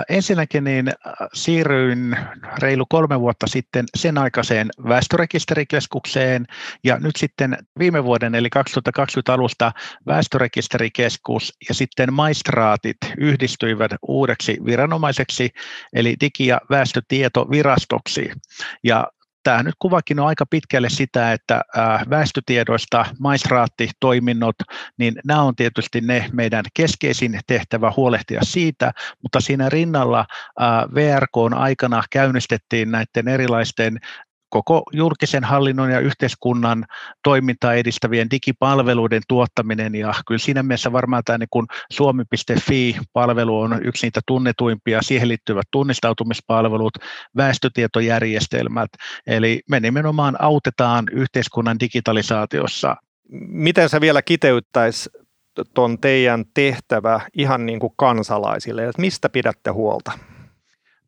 [0.08, 0.92] Ensinnäkin niin
[1.34, 2.16] siirryin
[2.58, 6.46] reilu kolme vuotta sitten sen aikaiseen väestörekisterikeskukseen
[6.84, 9.72] ja nyt sitten viime vuoden eli 2020 alusta
[10.06, 15.50] väestörekisterikeskus ja sitten maistraatit yhdistyivät uudeksi viranomaiseksi
[15.92, 18.30] eli digi- ja väestötietovirastoksi.
[18.84, 19.06] Ja
[19.48, 21.62] tämä nyt kuvakin on aika pitkälle sitä, että
[22.10, 24.56] väestötiedoista maistraattitoiminnot,
[24.98, 30.26] niin nämä on tietysti ne meidän keskeisin tehtävä huolehtia siitä, mutta siinä rinnalla
[30.94, 33.98] VRK aikana käynnistettiin näiden erilaisten
[34.50, 36.84] koko julkisen hallinnon ja yhteiskunnan
[37.22, 44.20] toimintaa edistävien digipalveluiden tuottaminen ja kyllä siinä mielessä varmaan tämä niin suomi.fi-palvelu on yksi niitä
[44.26, 46.98] tunnetuimpia, siihen liittyvät tunnistautumispalvelut,
[47.36, 48.90] väestötietojärjestelmät,
[49.26, 52.96] eli me nimenomaan autetaan yhteiskunnan digitalisaatiossa.
[53.48, 55.10] Miten sä vielä kiteyttäisi
[55.74, 60.12] tuon teidän tehtävä ihan niin kuin kansalaisille, että mistä pidätte huolta?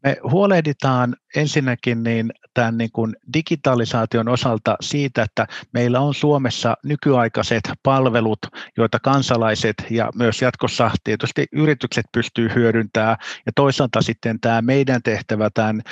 [0.04, 7.60] Me huolehditaan ensinnäkin niin tämän niin kuin digitalisaation osalta siitä, että meillä on Suomessa nykyaikaiset
[7.82, 8.38] palvelut,
[8.76, 13.16] joita kansalaiset ja myös jatkossa tietysti yritykset pystyy hyödyntämään.
[13.46, 15.82] Ja toisaalta sitten tämä meidän tehtävä tämän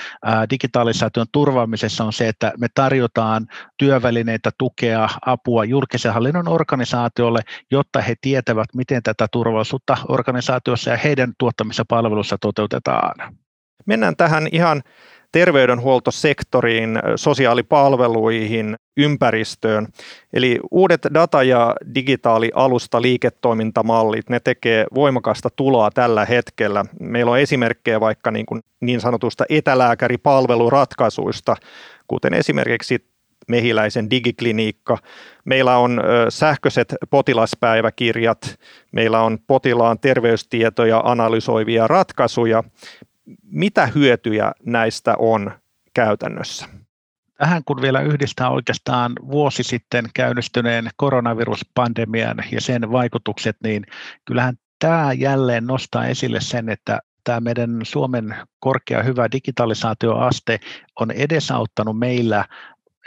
[0.51, 7.41] digitalisaation turvaamisessa on se, että me tarjotaan työvälineitä, tukea, apua julkisen hallinnon organisaatiolle,
[7.71, 13.39] jotta he tietävät, miten tätä turvallisuutta organisaatiossa ja heidän tuottamissa palveluissa toteutetaan.
[13.89, 14.83] Mennään tähän ihan
[15.33, 19.87] terveydenhuoltosektoriin, sosiaalipalveluihin, ympäristöön.
[20.33, 26.85] Eli uudet data- ja digitaalialusta liiketoimintamallit, ne tekee voimakasta tuloa tällä hetkellä.
[27.01, 31.57] Meillä on esimerkkejä vaikka niin, kuin niin sanotusta etälääkäripalveluratkaisuista,
[32.07, 33.09] kuten esimerkiksi
[33.49, 34.99] Mehiläisen digikliniikka.
[35.45, 38.59] Meillä on sähköiset potilaspäiväkirjat,
[38.93, 42.65] meillä on potilaan terveystietoja analysoivia ratkaisuja,
[43.43, 45.53] mitä hyötyjä näistä on
[45.95, 46.67] käytännössä?
[47.39, 53.87] Tähän kun vielä yhdistää oikeastaan vuosi sitten käynnistyneen koronaviruspandemian ja sen vaikutukset, niin
[54.25, 60.61] kyllähän tämä jälleen nostaa esille sen, että tämä meidän Suomen korkea hyvä digitalisaatioaste
[61.01, 62.45] on edesauttanut meillä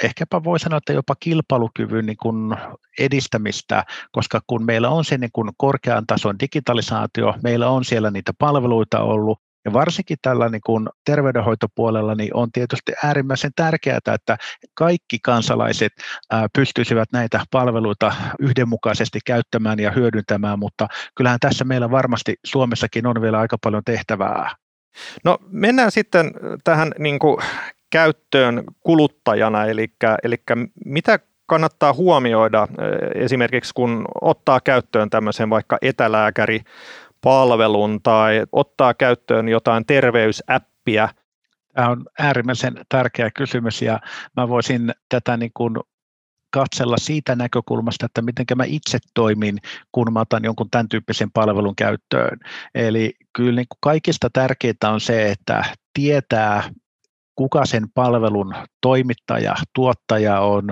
[0.04, 2.56] ehkäpä voi sanoa, että jopa kilpailukyvyn niin kuin
[3.00, 8.34] edistämistä, koska kun meillä on se niin kuin korkean tason digitalisaatio, meillä on siellä niitä
[8.40, 14.38] palveluita ollut, ja varsinkin tällä niin kuin terveydenhoitopuolella niin on tietysti äärimmäisen tärkeää, että
[14.74, 15.94] kaikki kansalaiset
[16.54, 23.40] pystyisivät näitä palveluita yhdenmukaisesti käyttämään ja hyödyntämään, mutta kyllähän tässä meillä varmasti Suomessakin on vielä
[23.40, 24.56] aika paljon tehtävää.
[25.24, 26.32] No mennään sitten
[26.64, 27.38] tähän niin kuin
[27.90, 29.94] käyttöön kuluttajana, eli,
[30.24, 30.36] eli
[30.86, 32.68] mitä kannattaa huomioida
[33.16, 35.78] esimerkiksi kun ottaa käyttöön tämmöisen vaikka
[37.22, 41.10] etälääkäripalvelun tai ottaa käyttöön jotain terveysäppiä,
[41.74, 44.00] Tämä on äärimmäisen tärkeä kysymys ja
[44.38, 45.76] mä voisin tätä niin kuin
[46.50, 49.58] katsella siitä näkökulmasta, että miten mä itse toimin,
[49.92, 52.40] kun mä otan jonkun tämän tyyppisen palvelun käyttöön.
[52.76, 56.64] Eli kyllä niin kuin kaikista tärkeintä on se, että tietää
[57.42, 60.70] kuka sen palvelun toimittaja, tuottaja on.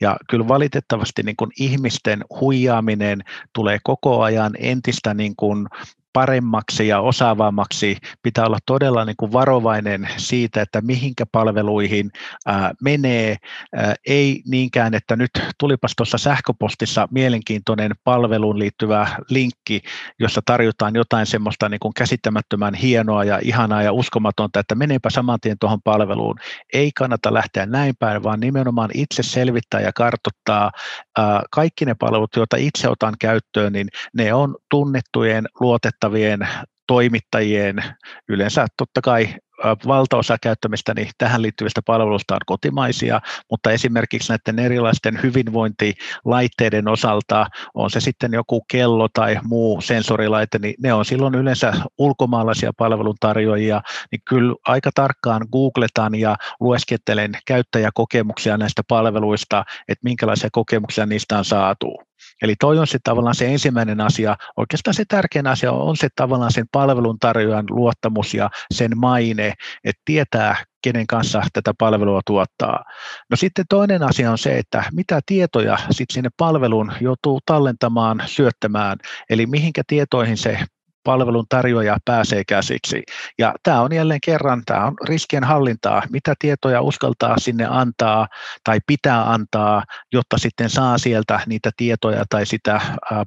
[0.00, 3.20] Ja kyllä valitettavasti niin kuin ihmisten huijaaminen
[3.54, 5.66] tulee koko ajan entistä niin kuin
[6.12, 12.10] paremmaksi ja osaavammaksi, pitää olla todella niin kuin varovainen siitä, että mihinkä palveluihin
[12.46, 13.36] ää, menee.
[13.76, 19.82] Ää, ei niinkään, että nyt tulipas tuossa sähköpostissa mielenkiintoinen palveluun liittyvä linkki,
[20.18, 25.40] jossa tarjotaan jotain semmoista niin kuin käsittämättömän hienoa ja ihanaa ja uskomatonta, että meneepä saman
[25.40, 26.38] tien tuohon palveluun.
[26.72, 30.70] Ei kannata lähteä näin päin, vaan nimenomaan itse selvittää ja kartoittaa
[31.18, 35.46] ää, kaikki ne palvelut, joita itse otan käyttöön, niin ne on tunnettujen,
[36.02, 36.48] luotettavien
[36.86, 37.84] toimittajien,
[38.28, 39.34] yleensä totta kai
[39.86, 47.90] valtaosa käyttämistä niin tähän liittyvistä palveluista on kotimaisia, mutta esimerkiksi näiden erilaisten hyvinvointilaitteiden osalta, on
[47.90, 54.20] se sitten joku kello tai muu sensorilaite, niin ne on silloin yleensä ulkomaalaisia palveluntarjoajia, niin
[54.28, 62.11] kyllä aika tarkkaan googletan ja lueskettelen käyttäjäkokemuksia näistä palveluista, että minkälaisia kokemuksia niistä on saatu.
[62.42, 64.36] Eli toi on se tavallaan se ensimmäinen asia.
[64.56, 69.52] Oikeastaan se tärkein asia on se tavallaan sen palveluntarjoajan luottamus ja sen maine,
[69.84, 72.84] että tietää, kenen kanssa tätä palvelua tuottaa.
[73.30, 78.98] No sitten toinen asia on se, että mitä tietoja sitten sinne palveluun joutuu tallentamaan, syöttämään,
[79.30, 80.58] eli mihinkä tietoihin se
[81.04, 83.02] palvelun tarjoaja pääsee käsiksi.
[83.38, 88.28] Ja tämä on jälleen kerran, tämä on riskien hallintaa, mitä tietoja uskaltaa sinne antaa
[88.64, 92.80] tai pitää antaa, jotta sitten saa sieltä niitä tietoja tai sitä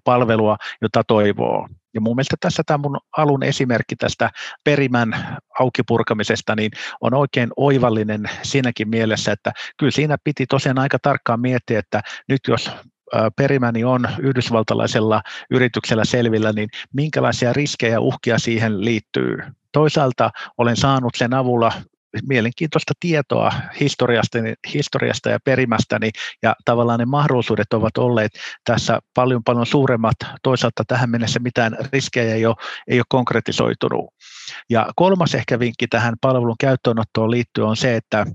[0.03, 1.67] palvelua, jota toivoo.
[1.93, 4.29] Ja mun mielestä tässä tämä mun alun esimerkki tästä
[4.63, 11.39] perimän aukipurkamisesta niin on oikein oivallinen siinäkin mielessä, että kyllä siinä piti tosiaan aika tarkkaan
[11.39, 12.71] miettiä, että nyt jos
[13.35, 19.37] perimäni on yhdysvaltalaisella yrityksellä selvillä, niin minkälaisia riskejä ja uhkia siihen liittyy.
[19.71, 21.71] Toisaalta olen saanut sen avulla
[22.27, 24.37] mielenkiintoista tietoa historiasta,
[24.73, 26.09] historiasta ja perimästäni,
[26.43, 28.31] ja tavallaan ne mahdollisuudet ovat olleet
[28.63, 30.15] tässä paljon paljon suuremmat.
[30.43, 32.55] Toisaalta tähän mennessä mitään riskejä ei ole,
[32.87, 34.05] ei ole konkretisoitunut.
[34.69, 38.25] Ja kolmas ehkä vinkki tähän palvelun käyttöönottoon liittyen on se, että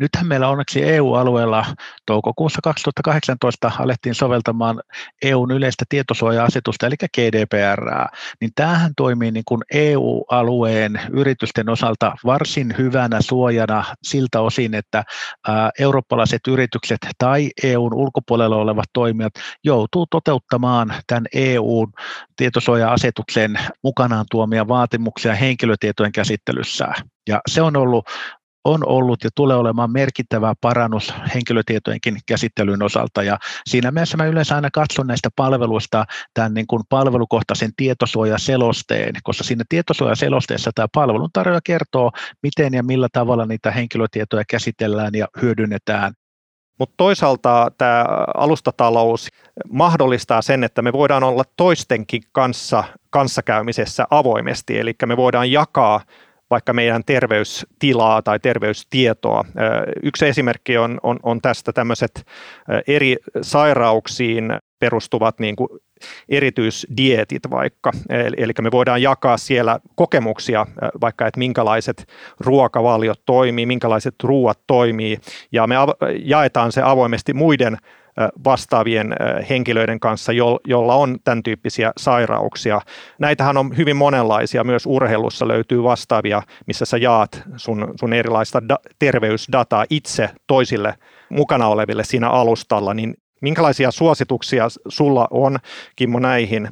[0.00, 1.66] Nythän meillä onneksi EU-alueella
[2.06, 4.80] toukokuussa 2018 alettiin soveltamaan
[5.22, 8.08] EUn yleistä tietosuoja-asetusta, eli GDPR,
[8.40, 15.04] niin tämähän toimii niin kuin EU-alueen yritysten osalta varsin hyvänä suojana siltä osin, että
[15.78, 19.32] eurooppalaiset yritykset tai EUn ulkopuolella olevat toimijat
[19.64, 21.92] joutuu toteuttamaan tämän EUn
[22.36, 26.88] tietosuoja-asetuksen mukanaan tuomia vaatimuksia henkilötietojen käsittelyssä.
[27.28, 28.06] Ja se on ollut
[28.64, 33.22] on ollut ja tulee olemaan merkittävä parannus henkilötietojenkin käsittelyn osalta.
[33.22, 39.44] Ja siinä mielessä mä yleensä aina katson näistä palveluista tämän niin kuin palvelukohtaisen tietosuojaselosteen, koska
[39.44, 42.10] siinä tietosuojaselosteessa tämä palveluntarjoaja kertoo,
[42.42, 46.12] miten ja millä tavalla niitä henkilötietoja käsitellään ja hyödynnetään.
[46.78, 48.04] Mutta toisaalta tämä
[48.36, 49.28] alustatalous
[49.72, 56.00] mahdollistaa sen, että me voidaan olla toistenkin kanssa kanssakäymisessä avoimesti, eli me voidaan jakaa
[56.50, 59.44] vaikka meidän terveystilaa tai terveystietoa.
[60.02, 62.26] Yksi esimerkki on, on, on tästä tämmöiset
[62.86, 65.68] eri sairauksiin perustuvat niin kuin
[66.28, 67.92] erityisdietit vaikka,
[68.36, 70.66] eli me voidaan jakaa siellä kokemuksia
[71.00, 72.06] vaikka, että minkälaiset
[72.40, 75.18] ruokavaliot toimii, minkälaiset ruuat toimii,
[75.52, 75.74] ja me
[76.22, 77.76] jaetaan se avoimesti muiden
[78.44, 79.14] vastaavien
[79.50, 80.32] henkilöiden kanssa,
[80.66, 82.80] jolla on tämän tyyppisiä sairauksia.
[83.18, 88.90] Näitähän on hyvin monenlaisia, myös urheilussa löytyy vastaavia, missä sä jaat sun, sun erilaista da-
[88.98, 90.94] terveysdataa itse toisille
[91.28, 95.58] mukana oleville siinä alustalla, niin minkälaisia suosituksia sulla on,
[95.96, 96.68] Kimmo, näihin?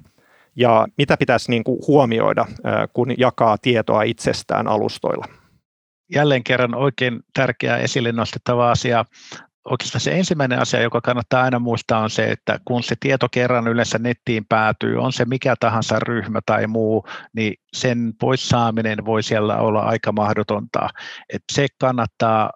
[0.56, 2.46] Ja mitä pitäisi niin kuin huomioida,
[2.92, 5.24] kun jakaa tietoa itsestään alustoilla?
[6.14, 9.04] Jälleen kerran oikein tärkeä esille nostettava asia
[9.70, 13.68] oikeastaan se ensimmäinen asia, joka kannattaa aina muistaa, on se, että kun se tieto kerran
[13.68, 19.22] yleensä nettiin päätyy, on se mikä tahansa ryhmä tai muu, niin sen pois saaminen voi
[19.22, 20.88] siellä olla aika mahdotonta.
[21.32, 22.50] Et se kannattaa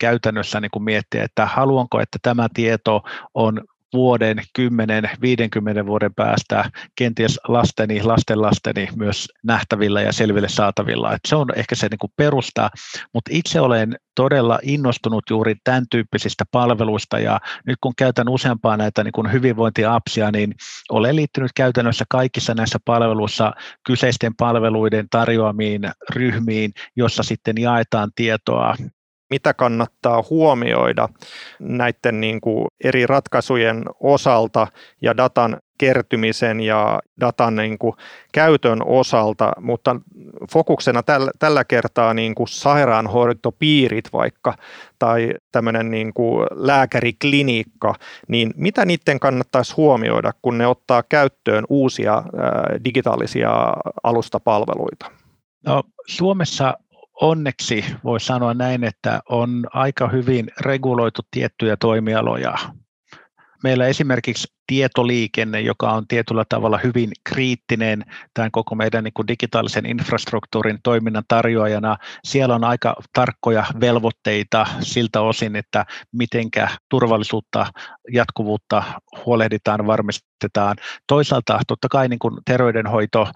[0.00, 3.02] käytännössä niin kuin miettiä, että haluanko, että tämä tieto
[3.34, 11.12] on vuoden, 10, 50 vuoden päästä kenties lasteni, lastenlasteni myös nähtävillä ja selville saatavilla.
[11.12, 12.70] Et se on ehkä se niin kuin perusta,
[13.14, 19.04] mutta itse olen todella innostunut juuri tämän tyyppisistä palveluista ja nyt kun käytän useampaa näitä
[19.04, 20.54] niin kuin hyvinvointiapsia, niin
[20.90, 23.52] olen liittynyt käytännössä kaikissa näissä palveluissa
[23.86, 25.82] kyseisten palveluiden tarjoamiin
[26.14, 28.74] ryhmiin, jossa sitten jaetaan tietoa
[29.30, 31.08] mitä kannattaa huomioida
[31.60, 34.66] näiden niin kuin eri ratkaisujen osalta
[35.02, 37.94] ja datan kertymisen ja datan niin kuin
[38.32, 39.96] käytön osalta, mutta
[40.52, 44.54] fokuksena tällä, tällä kertaa niin kuin sairaanhoitopiirit vaikka
[44.98, 47.94] tai tämmöinen niin kuin lääkäriklinikka,
[48.28, 52.24] niin mitä niiden kannattaisi huomioida, kun ne ottaa käyttöön uusia ää,
[52.84, 53.52] digitaalisia
[54.02, 55.10] alustapalveluita?
[55.66, 56.74] No, Suomessa
[57.20, 62.54] onneksi voi sanoa näin, että on aika hyvin reguloitu tiettyjä toimialoja.
[63.62, 69.86] Meillä esimerkiksi tietoliikenne, joka on tietyllä tavalla hyvin kriittinen tämän koko meidän niin kuin digitaalisen
[69.86, 71.96] infrastruktuurin toiminnan tarjoajana.
[72.24, 77.66] Siellä on aika tarkkoja velvoitteita siltä osin, että mitenkä turvallisuutta,
[78.12, 78.82] jatkuvuutta
[79.26, 80.76] huolehditaan, varmistetaan.
[81.06, 83.28] Toisaalta totta kai niin kuin terveydenhoito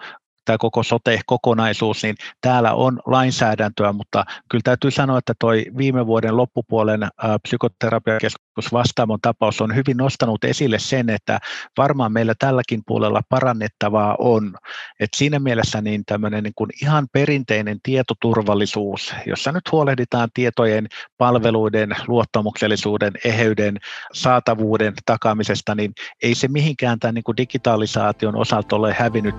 [0.50, 6.36] tämä koko sote-kokonaisuus, niin täällä on lainsäädäntöä, mutta kyllä täytyy sanoa, että toi viime vuoden
[6.36, 7.08] loppupuolen
[7.42, 11.38] psykoterapiakeskus Vastaamon tapaus on hyvin nostanut esille sen, että
[11.76, 14.56] varmaan meillä tälläkin puolella parannettavaa on.
[15.00, 20.86] Et siinä mielessä niin tämmöinen niin kuin ihan perinteinen tietoturvallisuus, jossa nyt huolehditaan tietojen,
[21.18, 23.78] palveluiden, luottamuksellisuuden, eheyden,
[24.12, 29.34] saatavuuden takaamisesta, niin ei se mihinkään tämän niin kuin digitalisaation osalta ole hävinnyt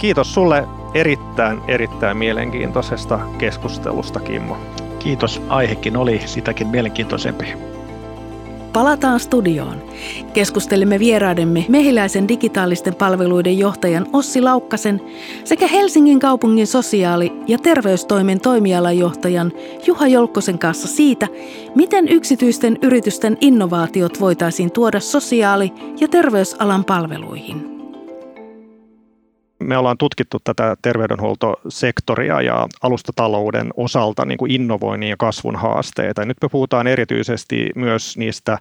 [0.00, 4.56] Kiitos sulle erittäin, erittäin mielenkiintoisesta keskustelusta, Kimmo.
[4.98, 7.44] Kiitos, aihekin oli sitäkin mielenkiintoisempi.
[8.72, 9.82] Palataan studioon.
[10.32, 15.00] Keskustelemme vieraidemme mehiläisen digitaalisten palveluiden johtajan Ossi Laukkasen
[15.44, 19.52] sekä Helsingin kaupungin sosiaali- ja terveystoimen toimialajohtajan
[19.86, 21.28] Juha Jolkkosen kanssa siitä,
[21.74, 27.79] miten yksityisten yritysten innovaatiot voitaisiin tuoda sosiaali- ja terveysalan palveluihin
[29.60, 36.24] me ollaan tutkittu tätä terveydenhuoltosektoria ja alustatalouden osalta niin kuin innovoinnin ja kasvun haasteita.
[36.24, 38.58] Nyt me puhutaan erityisesti myös niistä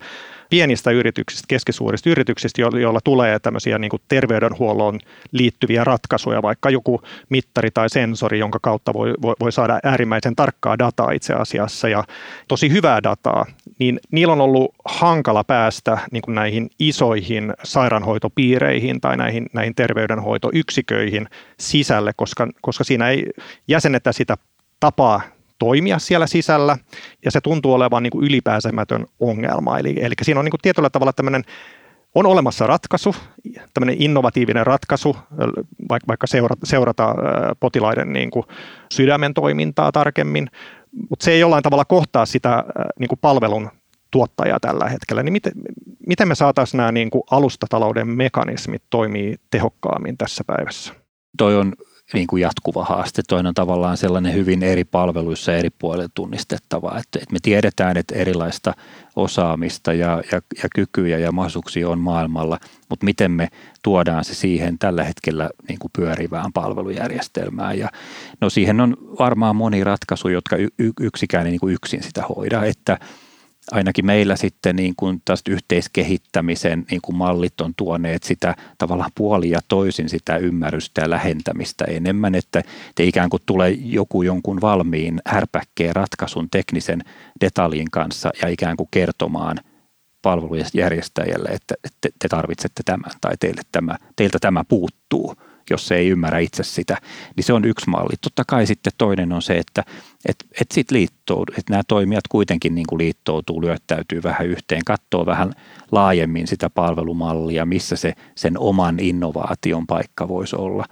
[0.49, 4.99] pienistä yrityksistä, keskisuurista yrityksistä, joilla tulee tämmöisiä niin kuin terveydenhuollon
[5.31, 10.79] liittyviä ratkaisuja, vaikka joku mittari tai sensori, jonka kautta voi, voi, voi saada äärimmäisen tarkkaa
[10.79, 12.03] dataa itse asiassa ja
[12.47, 13.45] tosi hyvää dataa,
[13.79, 21.27] niin niillä on ollut hankala päästä niin kuin näihin isoihin sairaanhoitopiireihin tai näihin, näihin terveydenhoitoyksiköihin
[21.59, 23.25] sisälle, koska, koska siinä ei
[23.67, 24.35] jäsennetä sitä
[24.79, 25.21] tapaa
[25.59, 26.77] toimia siellä sisällä,
[27.25, 29.79] ja se tuntuu olevan niin kuin ylipääsemätön ongelma.
[29.79, 31.43] Eli, eli siinä on niin kuin tietyllä tavalla tämmöinen
[32.15, 33.15] on olemassa ratkaisu,
[33.73, 35.17] tämmöinen innovatiivinen ratkaisu,
[36.07, 37.15] vaikka seurata, seurata
[37.59, 38.45] potilaiden niin kuin
[38.91, 40.47] sydämen toimintaa tarkemmin,
[41.09, 42.63] mutta se ei jollain tavalla kohtaa sitä
[42.99, 43.69] niin kuin palvelun
[44.11, 45.23] tuottajaa tällä hetkellä.
[45.23, 45.51] Niin miten,
[46.07, 50.93] miten me saataisiin nämä niin kuin alustatalouden mekanismit toimii tehokkaammin tässä päivässä?
[51.37, 51.73] Toi on
[52.13, 53.21] niin kuin jatkuva haaste.
[53.27, 58.15] Toinen on tavallaan sellainen hyvin eri palveluissa eri puolilla tunnistettava, että, että me tiedetään, että
[58.15, 58.73] erilaista
[59.15, 63.47] osaamista ja, ja, ja kykyjä ja mahdollisuuksia on maailmalla, mutta miten me
[63.83, 67.79] tuodaan se siihen tällä hetkellä niin kuin pyörivään palvelujärjestelmään.
[67.79, 67.89] Ja,
[68.41, 70.67] no siihen on varmaan moni ratkaisu, jotka y,
[70.99, 72.97] yksikään ei niin kuin yksin sitä hoida, että–
[73.71, 79.49] ainakin meillä sitten niin kuin tästä yhteiskehittämisen niin kuin mallit on tuoneet sitä tavallaan puoli
[79.49, 82.63] ja toisin sitä ymmärrystä ja lähentämistä enemmän, että
[82.95, 87.01] te ikään kuin tulee joku jonkun valmiin härpäkkeen ratkaisun teknisen
[87.41, 89.57] detaljin kanssa ja ikään kuin kertomaan
[90.21, 95.35] palvelujen järjestäjälle, että te, te tarvitsette tämän tai teille tämä, teiltä tämä puuttuu–
[95.69, 96.97] jos se ei ymmärrä itse sitä,
[97.35, 98.13] niin se on yksi malli.
[98.21, 99.83] Totta kai sitten toinen on se, että
[100.25, 105.25] et, et sit liittoudu, että nämä toimijat kuitenkin niin kuin liittoutuu, lyöttäytyy vähän yhteen, katsoo
[105.25, 105.53] vähän
[105.91, 110.85] laajemmin sitä palvelumallia, missä se sen oman innovaation paikka voisi olla.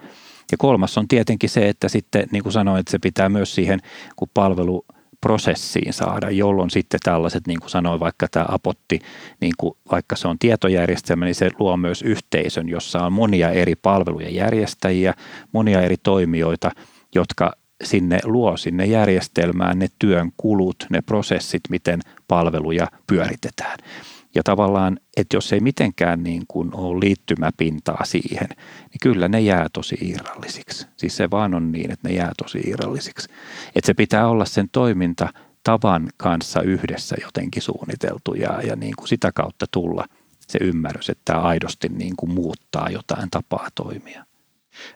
[0.51, 3.79] Ja kolmas on tietenkin se, että sitten niin kuin sanoin, että se pitää myös siihen,
[4.15, 4.85] kun palvelu
[5.21, 8.99] prosessiin saada, jolloin sitten tällaiset, niin kuin sanoin, vaikka tämä Apotti,
[9.41, 13.75] niin kuin, vaikka se on tietojärjestelmä, niin se luo myös yhteisön, jossa on monia eri
[13.75, 15.13] palvelujen järjestäjiä,
[15.51, 16.71] monia eri toimijoita,
[17.15, 23.77] jotka sinne luo sinne järjestelmään ne työn kulut, ne prosessit, miten palveluja pyöritetään.
[24.35, 28.47] Ja tavallaan, että jos ei mitenkään niin kuin ole liittymäpintaa siihen,
[28.79, 30.87] niin kyllä ne jää tosi irrallisiksi.
[30.97, 33.29] Siis se vaan on niin, että ne jää tosi irrallisiksi.
[33.75, 35.29] Että se pitää olla sen toiminta
[35.63, 40.05] tavan kanssa yhdessä jotenkin suunniteltu ja, ja niin kuin sitä kautta tulla
[40.39, 44.25] se ymmärrys, että tämä aidosti niin kuin muuttaa jotain tapaa toimia.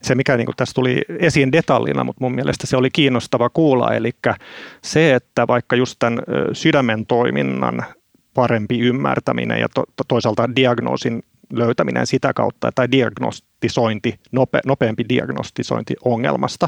[0.01, 3.93] Se, mikä niin kuin tässä tuli esiin detallina, mutta mun mielestä se oli kiinnostava kuulla,
[3.93, 4.11] eli
[4.83, 6.19] se, että vaikka just tämän
[6.53, 7.85] sydämen toiminnan
[8.33, 11.23] parempi ymmärtäminen ja to, to, toisaalta diagnoosin
[11.53, 16.67] löytäminen sitä kautta tai diagnostisointi, nope, nopeampi diagnostisointi ongelmasta,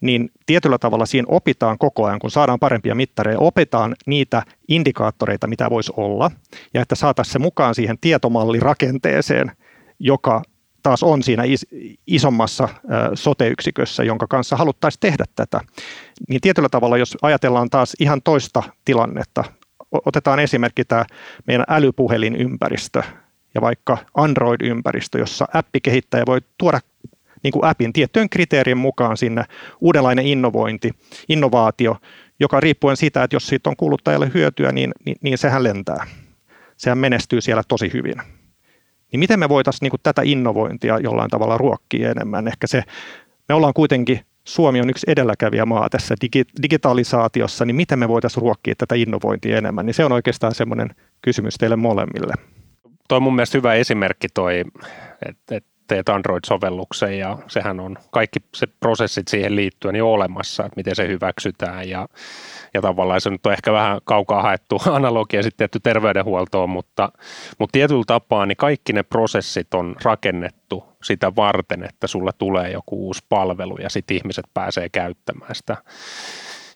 [0.00, 5.70] niin tietyllä tavalla siinä opitaan koko ajan, kun saadaan parempia mittareja, opitaan niitä indikaattoreita, mitä
[5.70, 6.30] voisi olla,
[6.74, 9.52] ja että saataisiin se mukaan siihen tietomallirakenteeseen,
[9.98, 10.42] joka
[10.82, 11.42] taas on siinä
[12.06, 12.68] isommassa
[13.14, 15.60] sote-yksikössä, jonka kanssa haluttaisiin tehdä tätä.
[16.28, 19.44] Niin tietyllä tavalla, jos ajatellaan taas ihan toista tilannetta,
[19.92, 21.04] otetaan esimerkki tämä
[21.46, 23.02] meidän älypuhelinympäristö
[23.54, 26.80] ja vaikka Android-ympäristö, jossa appikehittäjä voi tuoda
[27.42, 29.44] niin kuin appin tiettyjen kriteerien mukaan sinne
[29.80, 30.90] uudenlainen innovointi,
[31.28, 31.96] innovaatio,
[32.40, 36.06] joka riippuen siitä, että jos siitä on kuluttajalle hyötyä, niin, niin, niin sehän lentää.
[36.76, 38.22] Sehän menestyy siellä tosi hyvin.
[39.12, 42.48] Niin miten me voitaisiin niin tätä innovointia jollain tavalla ruokkia enemmän?
[42.48, 42.82] Ehkä se,
[43.48, 48.42] me ollaan kuitenkin, Suomi on yksi edelläkävijä maa tässä digi, digitalisaatiossa, niin miten me voitaisiin
[48.42, 49.86] ruokkia tätä innovointia enemmän?
[49.86, 52.34] Niin se on oikeastaan semmoinen kysymys teille molemmille.
[53.08, 54.64] Tuo on mun mielestä hyvä esimerkki toi,
[55.28, 60.76] että, että teet Android-sovelluksen ja sehän on kaikki se prosessit siihen liittyen jo olemassa, että
[60.76, 62.08] miten se hyväksytään ja,
[62.74, 67.12] ja tavallaan se nyt on ehkä vähän kaukaa haettu analogia sitten tietty terveydenhuoltoon, mutta,
[67.58, 73.06] mutta tietyllä tapaa niin kaikki ne prosessit on rakennettu sitä varten, että sulla tulee joku
[73.06, 75.76] uusi palvelu ja sitten ihmiset pääsee käyttämään sitä.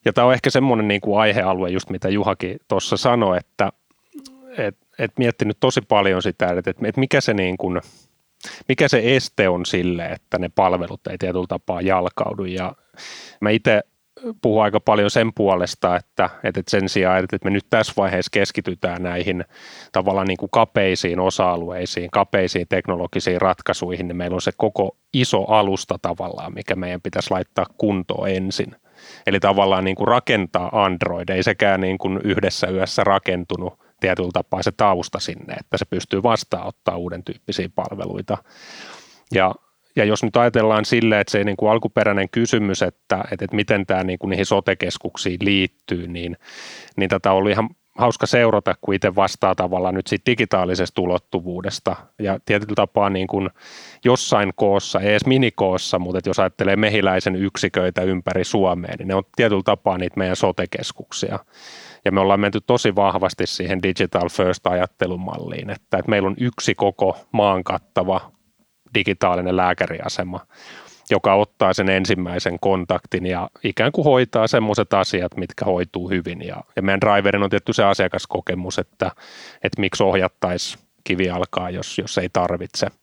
[0.05, 3.73] Ja tämä on ehkä semmoinen niin kuin aihealue, just mitä Juhakin tuossa sanoi, että
[4.59, 7.81] et, et miettinyt tosi paljon sitä, että, että mikä se niin kuin–
[8.69, 12.45] mikä se este on sille, että ne palvelut ei tietyllä tapaa jalkaudu.
[12.45, 12.75] Ja
[13.41, 13.83] mä itse
[14.43, 19.03] puhun aika paljon sen puolesta, että, että sen sijaan, että me nyt tässä vaiheessa keskitytään
[19.03, 19.45] näihin
[19.93, 25.99] tavallaan niin kuin kapeisiin osa-alueisiin, kapeisiin teknologisiin ratkaisuihin, niin meillä on se koko iso alusta
[26.03, 28.77] tavallaan, mikä meidän pitäisi laittaa kuntoon ensin.
[29.27, 34.63] Eli tavallaan niin kuin rakentaa Android, ei sekään niin kuin yhdessä yössä rakentunut, tietyllä tapaa
[34.63, 38.39] se tausta sinne, että se pystyy vastaanottaa uuden tyyppisiä palveluita.
[39.35, 39.55] Ja,
[39.97, 43.87] ja jos nyt ajatellaan sille, että se niin kuin alkuperäinen kysymys, että, että, että miten
[43.87, 46.37] tämä niin kuin niihin sotekeskuksiin liittyy, niin,
[46.97, 47.69] niin tätä ollut ihan
[47.99, 53.51] hauska seurata, kun itse vastaa tavallaan nyt siitä digitaalisesta ulottuvuudesta ja tietyllä tapaa niin kuin
[54.05, 59.23] jossain koossa, ei edes minikoossa, mutta jos ajattelee mehiläisen yksiköitä ympäri Suomea, niin ne on
[59.37, 61.39] tietyllä tapaa niitä meidän sotekeskuksia.
[62.05, 66.75] Ja me ollaan menty tosi vahvasti siihen digital first ajattelumalliin, että, että meillä on yksi
[66.75, 68.33] koko maan kattava
[68.95, 70.47] digitaalinen lääkäriasema,
[71.11, 76.43] joka ottaa sen ensimmäisen kontaktin ja ikään kuin hoitaa semmoiset asiat, mitkä hoituu hyvin.
[76.43, 79.11] Ja, ja meidän driverin on tietty se asiakaskokemus, että,
[79.63, 82.87] että miksi ohjattaisiin kivialkaa, jos, jos ei tarvitse–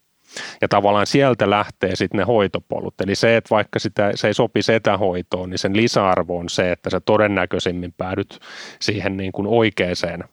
[0.62, 3.02] ja tavallaan sieltä lähtee sitten ne hoitopolut.
[3.02, 6.90] Eli se, että vaikka sitä, se ei sopi etähoitoon, niin sen lisäarvo on se, että
[6.90, 8.40] sä todennäköisimmin päädyt
[8.82, 10.24] siihen niin kuin oikeaan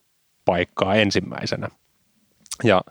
[0.45, 1.69] paikkaan ensimmäisenä.
[2.65, 2.83] Ja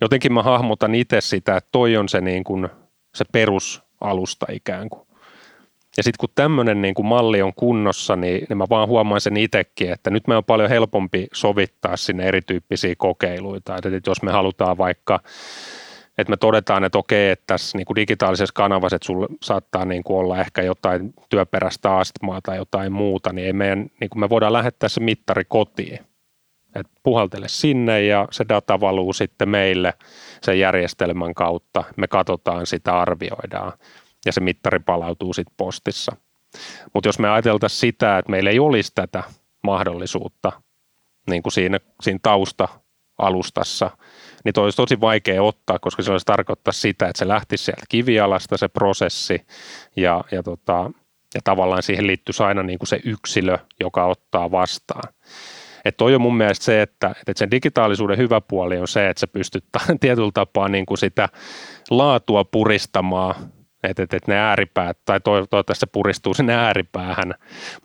[0.00, 2.68] jotenkin mä hahmotan itse sitä, että toi on se, niin kuin,
[3.14, 5.06] se perusalusta ikään kuin.
[5.96, 9.92] Ja sitten kun tämmöinen niin malli on kunnossa, niin, niin mä vaan huomaan sen itsekin,
[9.92, 13.76] että nyt me on paljon helpompi sovittaa sinne erityyppisiä kokeiluita.
[13.76, 15.20] Että jos me halutaan vaikka
[16.18, 20.04] että me todetaan, että okei, että tässä niin kuin digitaalisessa kanavassa, että sulla saattaa niin
[20.04, 24.28] kuin olla ehkä jotain työperäistä astmaa tai jotain muuta, niin, ei meidän, niin kuin me
[24.28, 25.98] voidaan lähettää se mittari kotiin.
[26.78, 29.94] Et puhaltele sinne ja se data valuu sitten meille
[30.42, 31.84] sen järjestelmän kautta.
[31.96, 33.72] Me katsotaan sitä, arvioidaan
[34.26, 36.16] ja se mittari palautuu sitten postissa.
[36.94, 39.22] Mutta jos me ajateltaisiin sitä, että meillä ei olisi tätä
[39.62, 40.52] mahdollisuutta
[41.30, 43.90] niin kuin siinä, siinä tausta-alustassa–
[44.46, 47.84] niin toi olisi tosi vaikea ottaa, koska se olisi tarkoittaa sitä, että se lähtisi sieltä
[47.88, 49.46] kivialasta se prosessi
[49.96, 50.90] ja, ja, tota,
[51.34, 55.12] ja tavallaan siihen liittyisi aina niin kuin se yksilö, joka ottaa vastaan.
[55.86, 59.20] Että toi on mun mielestä se, että, että sen digitaalisuuden hyvä puoli on se, että
[59.20, 59.64] se pystyt
[60.00, 61.28] tietyllä tapaa niin kuin sitä
[61.90, 63.34] laatua puristamaan,
[63.82, 67.34] että, että, että ne ääripäät, tai toivottavasti se puristuu sinne ääripäähän,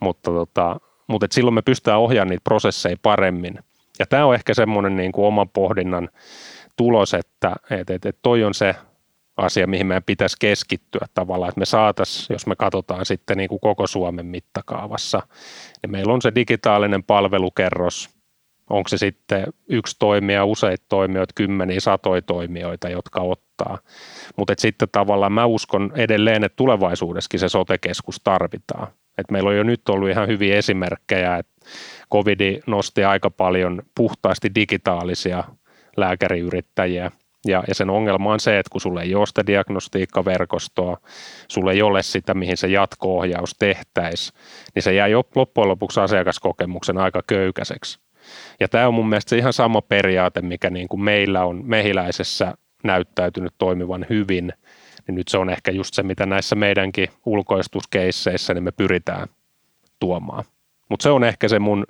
[0.00, 3.58] mutta, tota, mutta että silloin me pystytään ohjaamaan niitä prosesseja paremmin.
[3.98, 6.08] Ja tämä on ehkä semmoinen niin kuin oman pohdinnan
[6.76, 8.74] tulos, että, että, että toi on se
[9.36, 13.60] asia, mihin meidän pitäisi keskittyä tavallaan, että me saataisiin, jos me katsotaan sitten niin kuin
[13.60, 15.22] koko Suomen mittakaavassa,
[15.82, 18.10] niin meillä on se digitaalinen palvelukerros,
[18.70, 23.78] onko se sitten yksi toimija, useita toimijoita, kymmeniä, satoja toimijoita, jotka ottaa.
[24.36, 28.88] Mutta sitten tavallaan mä uskon edelleen, että tulevaisuudessakin se sote-keskus tarvitaan.
[29.18, 31.52] Et meillä on jo nyt ollut ihan hyviä esimerkkejä, että
[32.12, 35.44] covid nosti aika paljon puhtaasti digitaalisia
[35.96, 37.10] lääkäriyrittäjiä.
[37.46, 40.96] Ja, ja sen ongelma on se, että kun sulle ei ole sitä diagnostiikkaverkostoa,
[41.48, 44.38] sulle ei ole sitä, mihin se jatko-ohjaus tehtäisiin,
[44.74, 47.98] niin se jää jo loppujen lopuksi asiakaskokemuksen aika köykäiseksi.
[48.60, 52.54] Ja tämä on mun mielestä se ihan sama periaate, mikä niin kuin meillä on mehiläisessä
[52.84, 54.52] näyttäytynyt toimivan hyvin,
[55.06, 59.28] niin nyt se on ehkä just se, mitä näissä meidänkin ulkoistuskeisseissä niin me pyritään
[59.98, 60.44] tuomaan.
[60.88, 61.86] Mutta se on ehkä se mun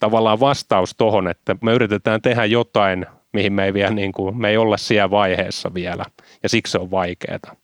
[0.00, 4.48] tavallaan vastaus tuohon, että me yritetään tehdä jotain, mihin me ei, vielä niin kuin, me
[4.48, 6.04] ei olla siellä vaiheessa vielä,
[6.42, 7.56] ja siksi se on vaikeaa.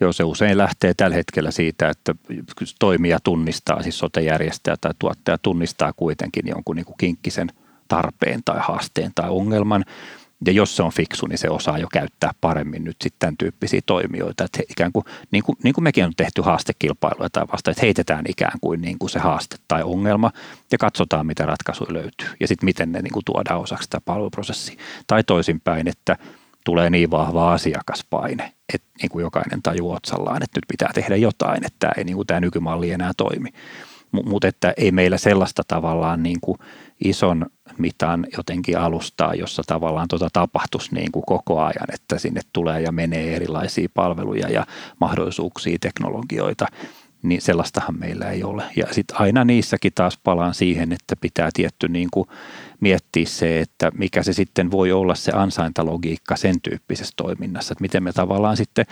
[0.00, 2.14] Joo, se usein lähtee tällä hetkellä siitä, että
[2.78, 7.48] toimija tunnistaa, siis sotejärjestäjä tai tuottaja tunnistaa kuitenkin jonkun niin kinkkisen
[7.88, 9.84] tarpeen tai haasteen tai ongelman,
[10.46, 13.80] ja jos se on fiksu, niin se osaa jo käyttää paremmin nyt sitten tämän tyyppisiä
[13.86, 14.44] toimijoita.
[14.44, 18.24] Että ikään kuin, niin kuin, niin kuin mekin on tehty haastekilpailuja tai vasta, että heitetään
[18.28, 20.30] ikään kuin, niin kuin se haaste tai ongelma
[20.72, 24.80] ja katsotaan, mitä ratkaisuja löytyy ja sitten miten ne niin kuin tuodaan osaksi sitä palveluprosessia.
[25.06, 26.16] Tai toisinpäin, että
[26.64, 31.66] tulee niin vahva asiakaspaine, että niin kuin jokainen tajuu otsallaan, että nyt pitää tehdä jotain,
[31.66, 33.48] että ei, niin kuin tämä nykymalli enää toimi.
[34.12, 36.58] Mutta että ei meillä sellaista tavallaan niin kuin
[37.04, 37.46] ison
[37.78, 42.92] mitan jotenkin alustaa, jossa tavallaan tuota tapahtuisi niin kuin koko ajan, että sinne tulee ja
[42.92, 44.66] menee erilaisia palveluja ja
[45.00, 46.66] mahdollisuuksia, teknologioita,
[47.22, 48.64] niin sellaistahan meillä ei ole.
[48.76, 52.28] Ja sitten aina niissäkin taas palaan siihen, että pitää tietty niin kuin
[52.80, 58.02] miettiä se, että mikä se sitten voi olla se ansaintalogiikka sen tyyppisessä toiminnassa, että miten
[58.02, 58.86] me tavallaan sitten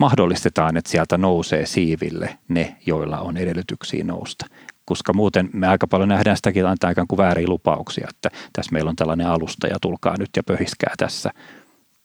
[0.00, 4.46] mahdollistetaan, että sieltä nousee siiville ne, joilla on edellytyksiä nousta
[4.86, 8.88] koska muuten me aika paljon nähdään sitäkin antaa ikään kuin vääriä lupauksia, että tässä meillä
[8.88, 11.30] on tällainen alusta ja tulkaa nyt ja pöhiskää tässä.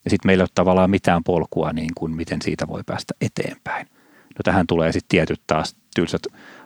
[0.05, 3.87] Ja sitten meillä ei ole tavallaan mitään polkua, niin kuin miten siitä voi päästä eteenpäin.
[4.21, 6.21] No tähän tulee sitten tietyt taas tylsät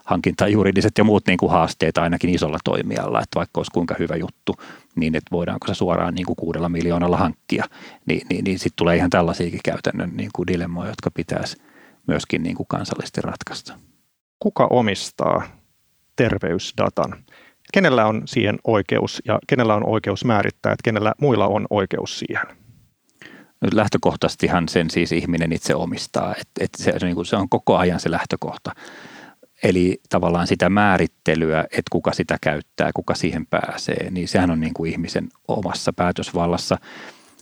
[0.05, 4.55] hankintajuridiset ja muut niin kuin haasteet ainakin isolla toimijalla, että vaikka olisi kuinka hyvä juttu,
[4.95, 7.65] niin että voidaanko se suoraan niin kuin kuudella miljoonalla hankkia,
[8.05, 11.57] niin, niin, niin sitten tulee ihan tällaisiakin käytännön niin kuin dilemmoja, jotka pitäisi
[12.07, 13.79] myöskin niin kuin kansallisesti ratkaista.
[14.39, 15.43] Kuka omistaa
[16.15, 17.23] terveysdatan.
[17.73, 22.45] Kenellä on siihen oikeus ja kenellä on oikeus määrittää, että kenellä muilla on oikeus siihen?
[23.73, 28.11] Lähtökohtaisestihan sen siis ihminen itse omistaa, että, että se, niin se on koko ajan se
[28.11, 28.71] lähtökohta.
[29.63, 34.73] Eli tavallaan sitä määrittelyä, että kuka sitä käyttää, kuka siihen pääsee, niin sehän on niin
[34.73, 36.77] kuin ihmisen omassa päätösvallassa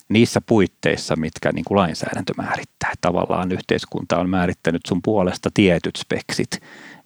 [0.10, 2.94] niissä puitteissa, mitkä niin kuin lainsäädäntö määrittää.
[3.02, 6.60] Tavallaan yhteiskunta on määrittänyt sun puolesta tietyt speksit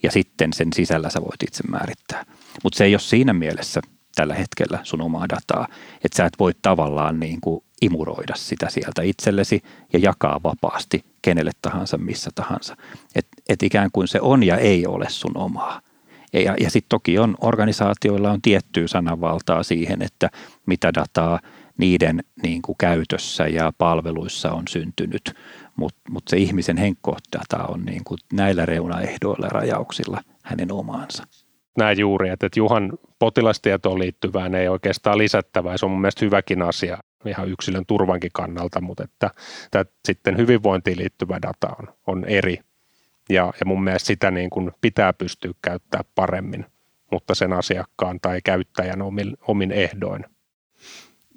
[0.03, 2.25] ja sitten sen sisällä sä voit itse määrittää.
[2.63, 3.81] Mutta se ei ole siinä mielessä
[4.15, 5.67] tällä hetkellä sun omaa dataa,
[6.03, 9.61] että sä et voi tavallaan niin kuin imuroida sitä sieltä itsellesi
[9.93, 12.77] ja jakaa vapaasti kenelle tahansa, missä tahansa.
[13.15, 15.81] Että et ikään kuin se on ja ei ole sun omaa.
[16.33, 20.29] Ja, ja, sitten toki on organisaatioilla on tiettyä sananvaltaa siihen, että
[20.65, 21.39] mitä dataa
[21.77, 25.33] niiden niin kuin käytössä ja palveluissa on syntynyt,
[25.77, 31.23] mutta mut se ihmisen henkkohdata on niin kuin näillä reunaehdoilla rajauksilla hänen omaansa.
[31.77, 35.77] Näin juuri, että Juhan potilastietoon liittyvään ei oikeastaan lisättävää.
[35.77, 39.29] Se on mun mielestä hyväkin asia ihan yksilön turvankin kannalta, mutta että,
[39.65, 42.59] että sitten hyvinvointiin liittyvä data on, on eri.
[43.29, 46.65] Ja, ja mun mielestä sitä niin kuin pitää pystyä käyttämään paremmin,
[47.11, 50.25] mutta sen asiakkaan tai käyttäjän omin, omin ehdoin.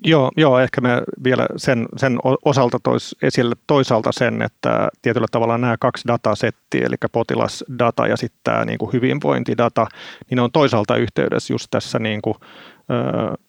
[0.05, 5.59] Joo, joo, ehkä me vielä sen, sen osalta tois esille toisaalta sen, että tietyllä tavalla
[5.59, 9.87] nämä kaksi datasettiä, eli potilasdata ja sitten tämä niin kuin hyvinvointidata,
[10.31, 12.35] niin ne on toisaalta yhteydessä just tässä niin kuin,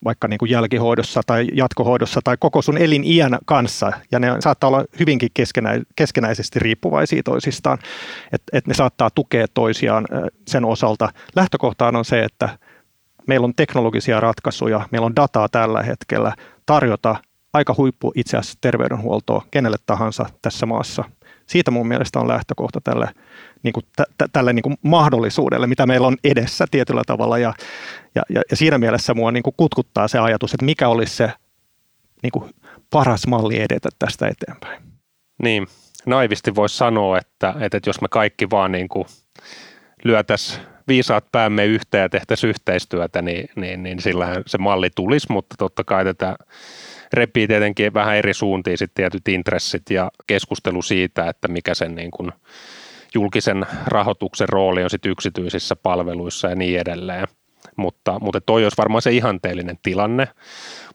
[0.04, 4.86] vaikka niin kuin jälkihoidossa tai jatkohoidossa tai koko sun eliniän kanssa, ja ne saattaa olla
[4.99, 7.78] hyvinkin keskenä, keskenäisesti riippuvaisia toisistaan,
[8.32, 10.06] että et ne saattaa tukea toisiaan
[10.47, 11.10] sen osalta.
[11.36, 12.49] Lähtökohtaan on se, että
[13.32, 17.15] meillä on teknologisia ratkaisuja, meillä on dataa tällä hetkellä tarjota
[17.53, 21.03] aika huippu itse asiassa terveydenhuoltoa kenelle tahansa tässä maassa.
[21.47, 23.07] Siitä mun mielestä on lähtökohta tälle,
[23.63, 27.38] niin kuin, t- tälle niin kuin mahdollisuudelle, mitä meillä on edessä tietyllä tavalla.
[27.38, 27.53] Ja,
[28.15, 28.21] ja,
[28.51, 31.34] ja siinä mielessä mua niin kuin kutkuttaa se ajatus, että mikä olisi se
[32.23, 32.51] niin kuin
[32.89, 34.84] paras malli edetä tästä eteenpäin.
[35.43, 35.67] Niin,
[36.05, 39.05] naivisti voisi sanoa, että, että jos me kaikki vaan niin kuin
[40.03, 45.56] lyötäisiin viisaat päämme yhteen ja tehtäisiin yhteistyötä, niin, niin, niin sillähän se malli tulisi, mutta
[45.60, 46.36] totta kai tätä
[47.14, 52.12] repii tietenkin vähän eri suuntiin sitten tietyt intressit ja keskustelu siitä, että mikä sen niin
[52.12, 52.32] kuin
[53.14, 57.28] julkisen rahoituksen rooli on sitten yksityisissä palveluissa ja niin edelleen.
[57.76, 60.28] Mutta, mutta toi olisi varmaan se ihanteellinen tilanne,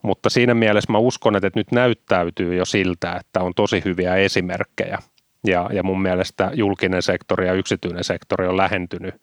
[0.03, 4.99] mutta siinä mielessä mä uskon, että nyt näyttäytyy jo siltä, että on tosi hyviä esimerkkejä
[5.47, 9.15] ja, ja mun mielestä julkinen sektori ja yksityinen sektori on lähentynyt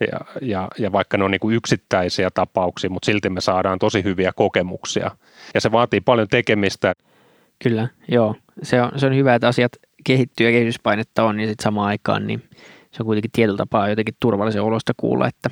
[0.00, 4.04] ja, ja, ja vaikka ne on niin kuin yksittäisiä tapauksia, mutta silti me saadaan tosi
[4.04, 5.10] hyviä kokemuksia.
[5.54, 6.92] Ja se vaatii paljon tekemistä.
[7.62, 8.34] Kyllä, joo.
[8.62, 9.72] Se on, se on hyvä, että asiat
[10.04, 12.42] kehittyy ja kehityspainetta on, niin sitten samaan aikaan niin
[12.92, 15.50] se on kuitenkin tietyllä tapaa jotenkin turvallisen olosta kuulla, että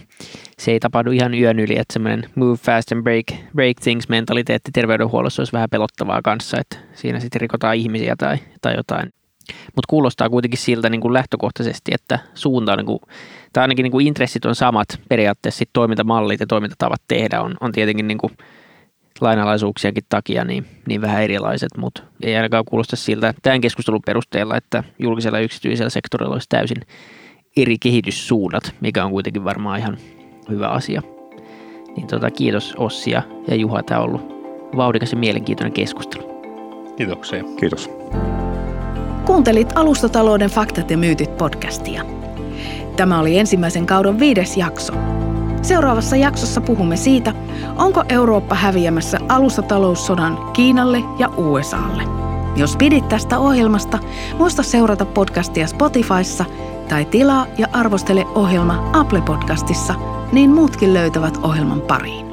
[0.59, 4.71] se ei tapahdu ihan yön yli, että semmoinen move fast and break, break things mentaliteetti
[4.73, 9.13] terveydenhuollossa olisi vähän pelottavaa kanssa, että siinä sitten rikotaan ihmisiä tai, tai jotain.
[9.67, 12.99] Mutta kuulostaa kuitenkin siltä niin kuin lähtökohtaisesti, että suunta on, niin kuin,
[13.53, 17.73] tai ainakin niin kuin intressit on samat periaatteessa, sit toimintamallit ja toimintatavat tehdä on, on
[17.73, 18.33] tietenkin niin kuin
[19.21, 24.85] lainalaisuuksienkin takia niin, niin vähän erilaiset, mutta ei ainakaan kuulosta siltä tämän keskustelun perusteella, että
[24.99, 26.83] julkisella ja yksityisellä sektorilla olisi täysin
[27.57, 29.99] eri kehityssuunnat, mikä on kuitenkin varmaan ihan
[30.49, 31.03] hyvä asia.
[31.97, 33.23] Niin tota, kiitos Ossi ja
[33.55, 34.41] Juha, tämä on ollut
[34.77, 36.31] vauhdikas ja mielenkiintoinen keskustelu.
[36.97, 37.45] Kiitoksia.
[37.61, 37.91] Kiitos.
[39.27, 42.05] Kuuntelit Alustatalouden faktat ja myytit podcastia.
[42.97, 44.93] Tämä oli ensimmäisen kauden viides jakso.
[45.63, 47.35] Seuraavassa jaksossa puhumme siitä,
[47.77, 52.03] onko Eurooppa häviämässä alustataloussodan Kiinalle ja USAlle.
[52.57, 53.99] Jos pidit tästä ohjelmasta,
[54.39, 56.45] muista seurata podcastia Spotifyssa
[56.89, 59.95] tai tilaa ja arvostele ohjelma Apple Podcastissa,
[60.33, 62.30] niin muutkin löytävät ohjelman pariin.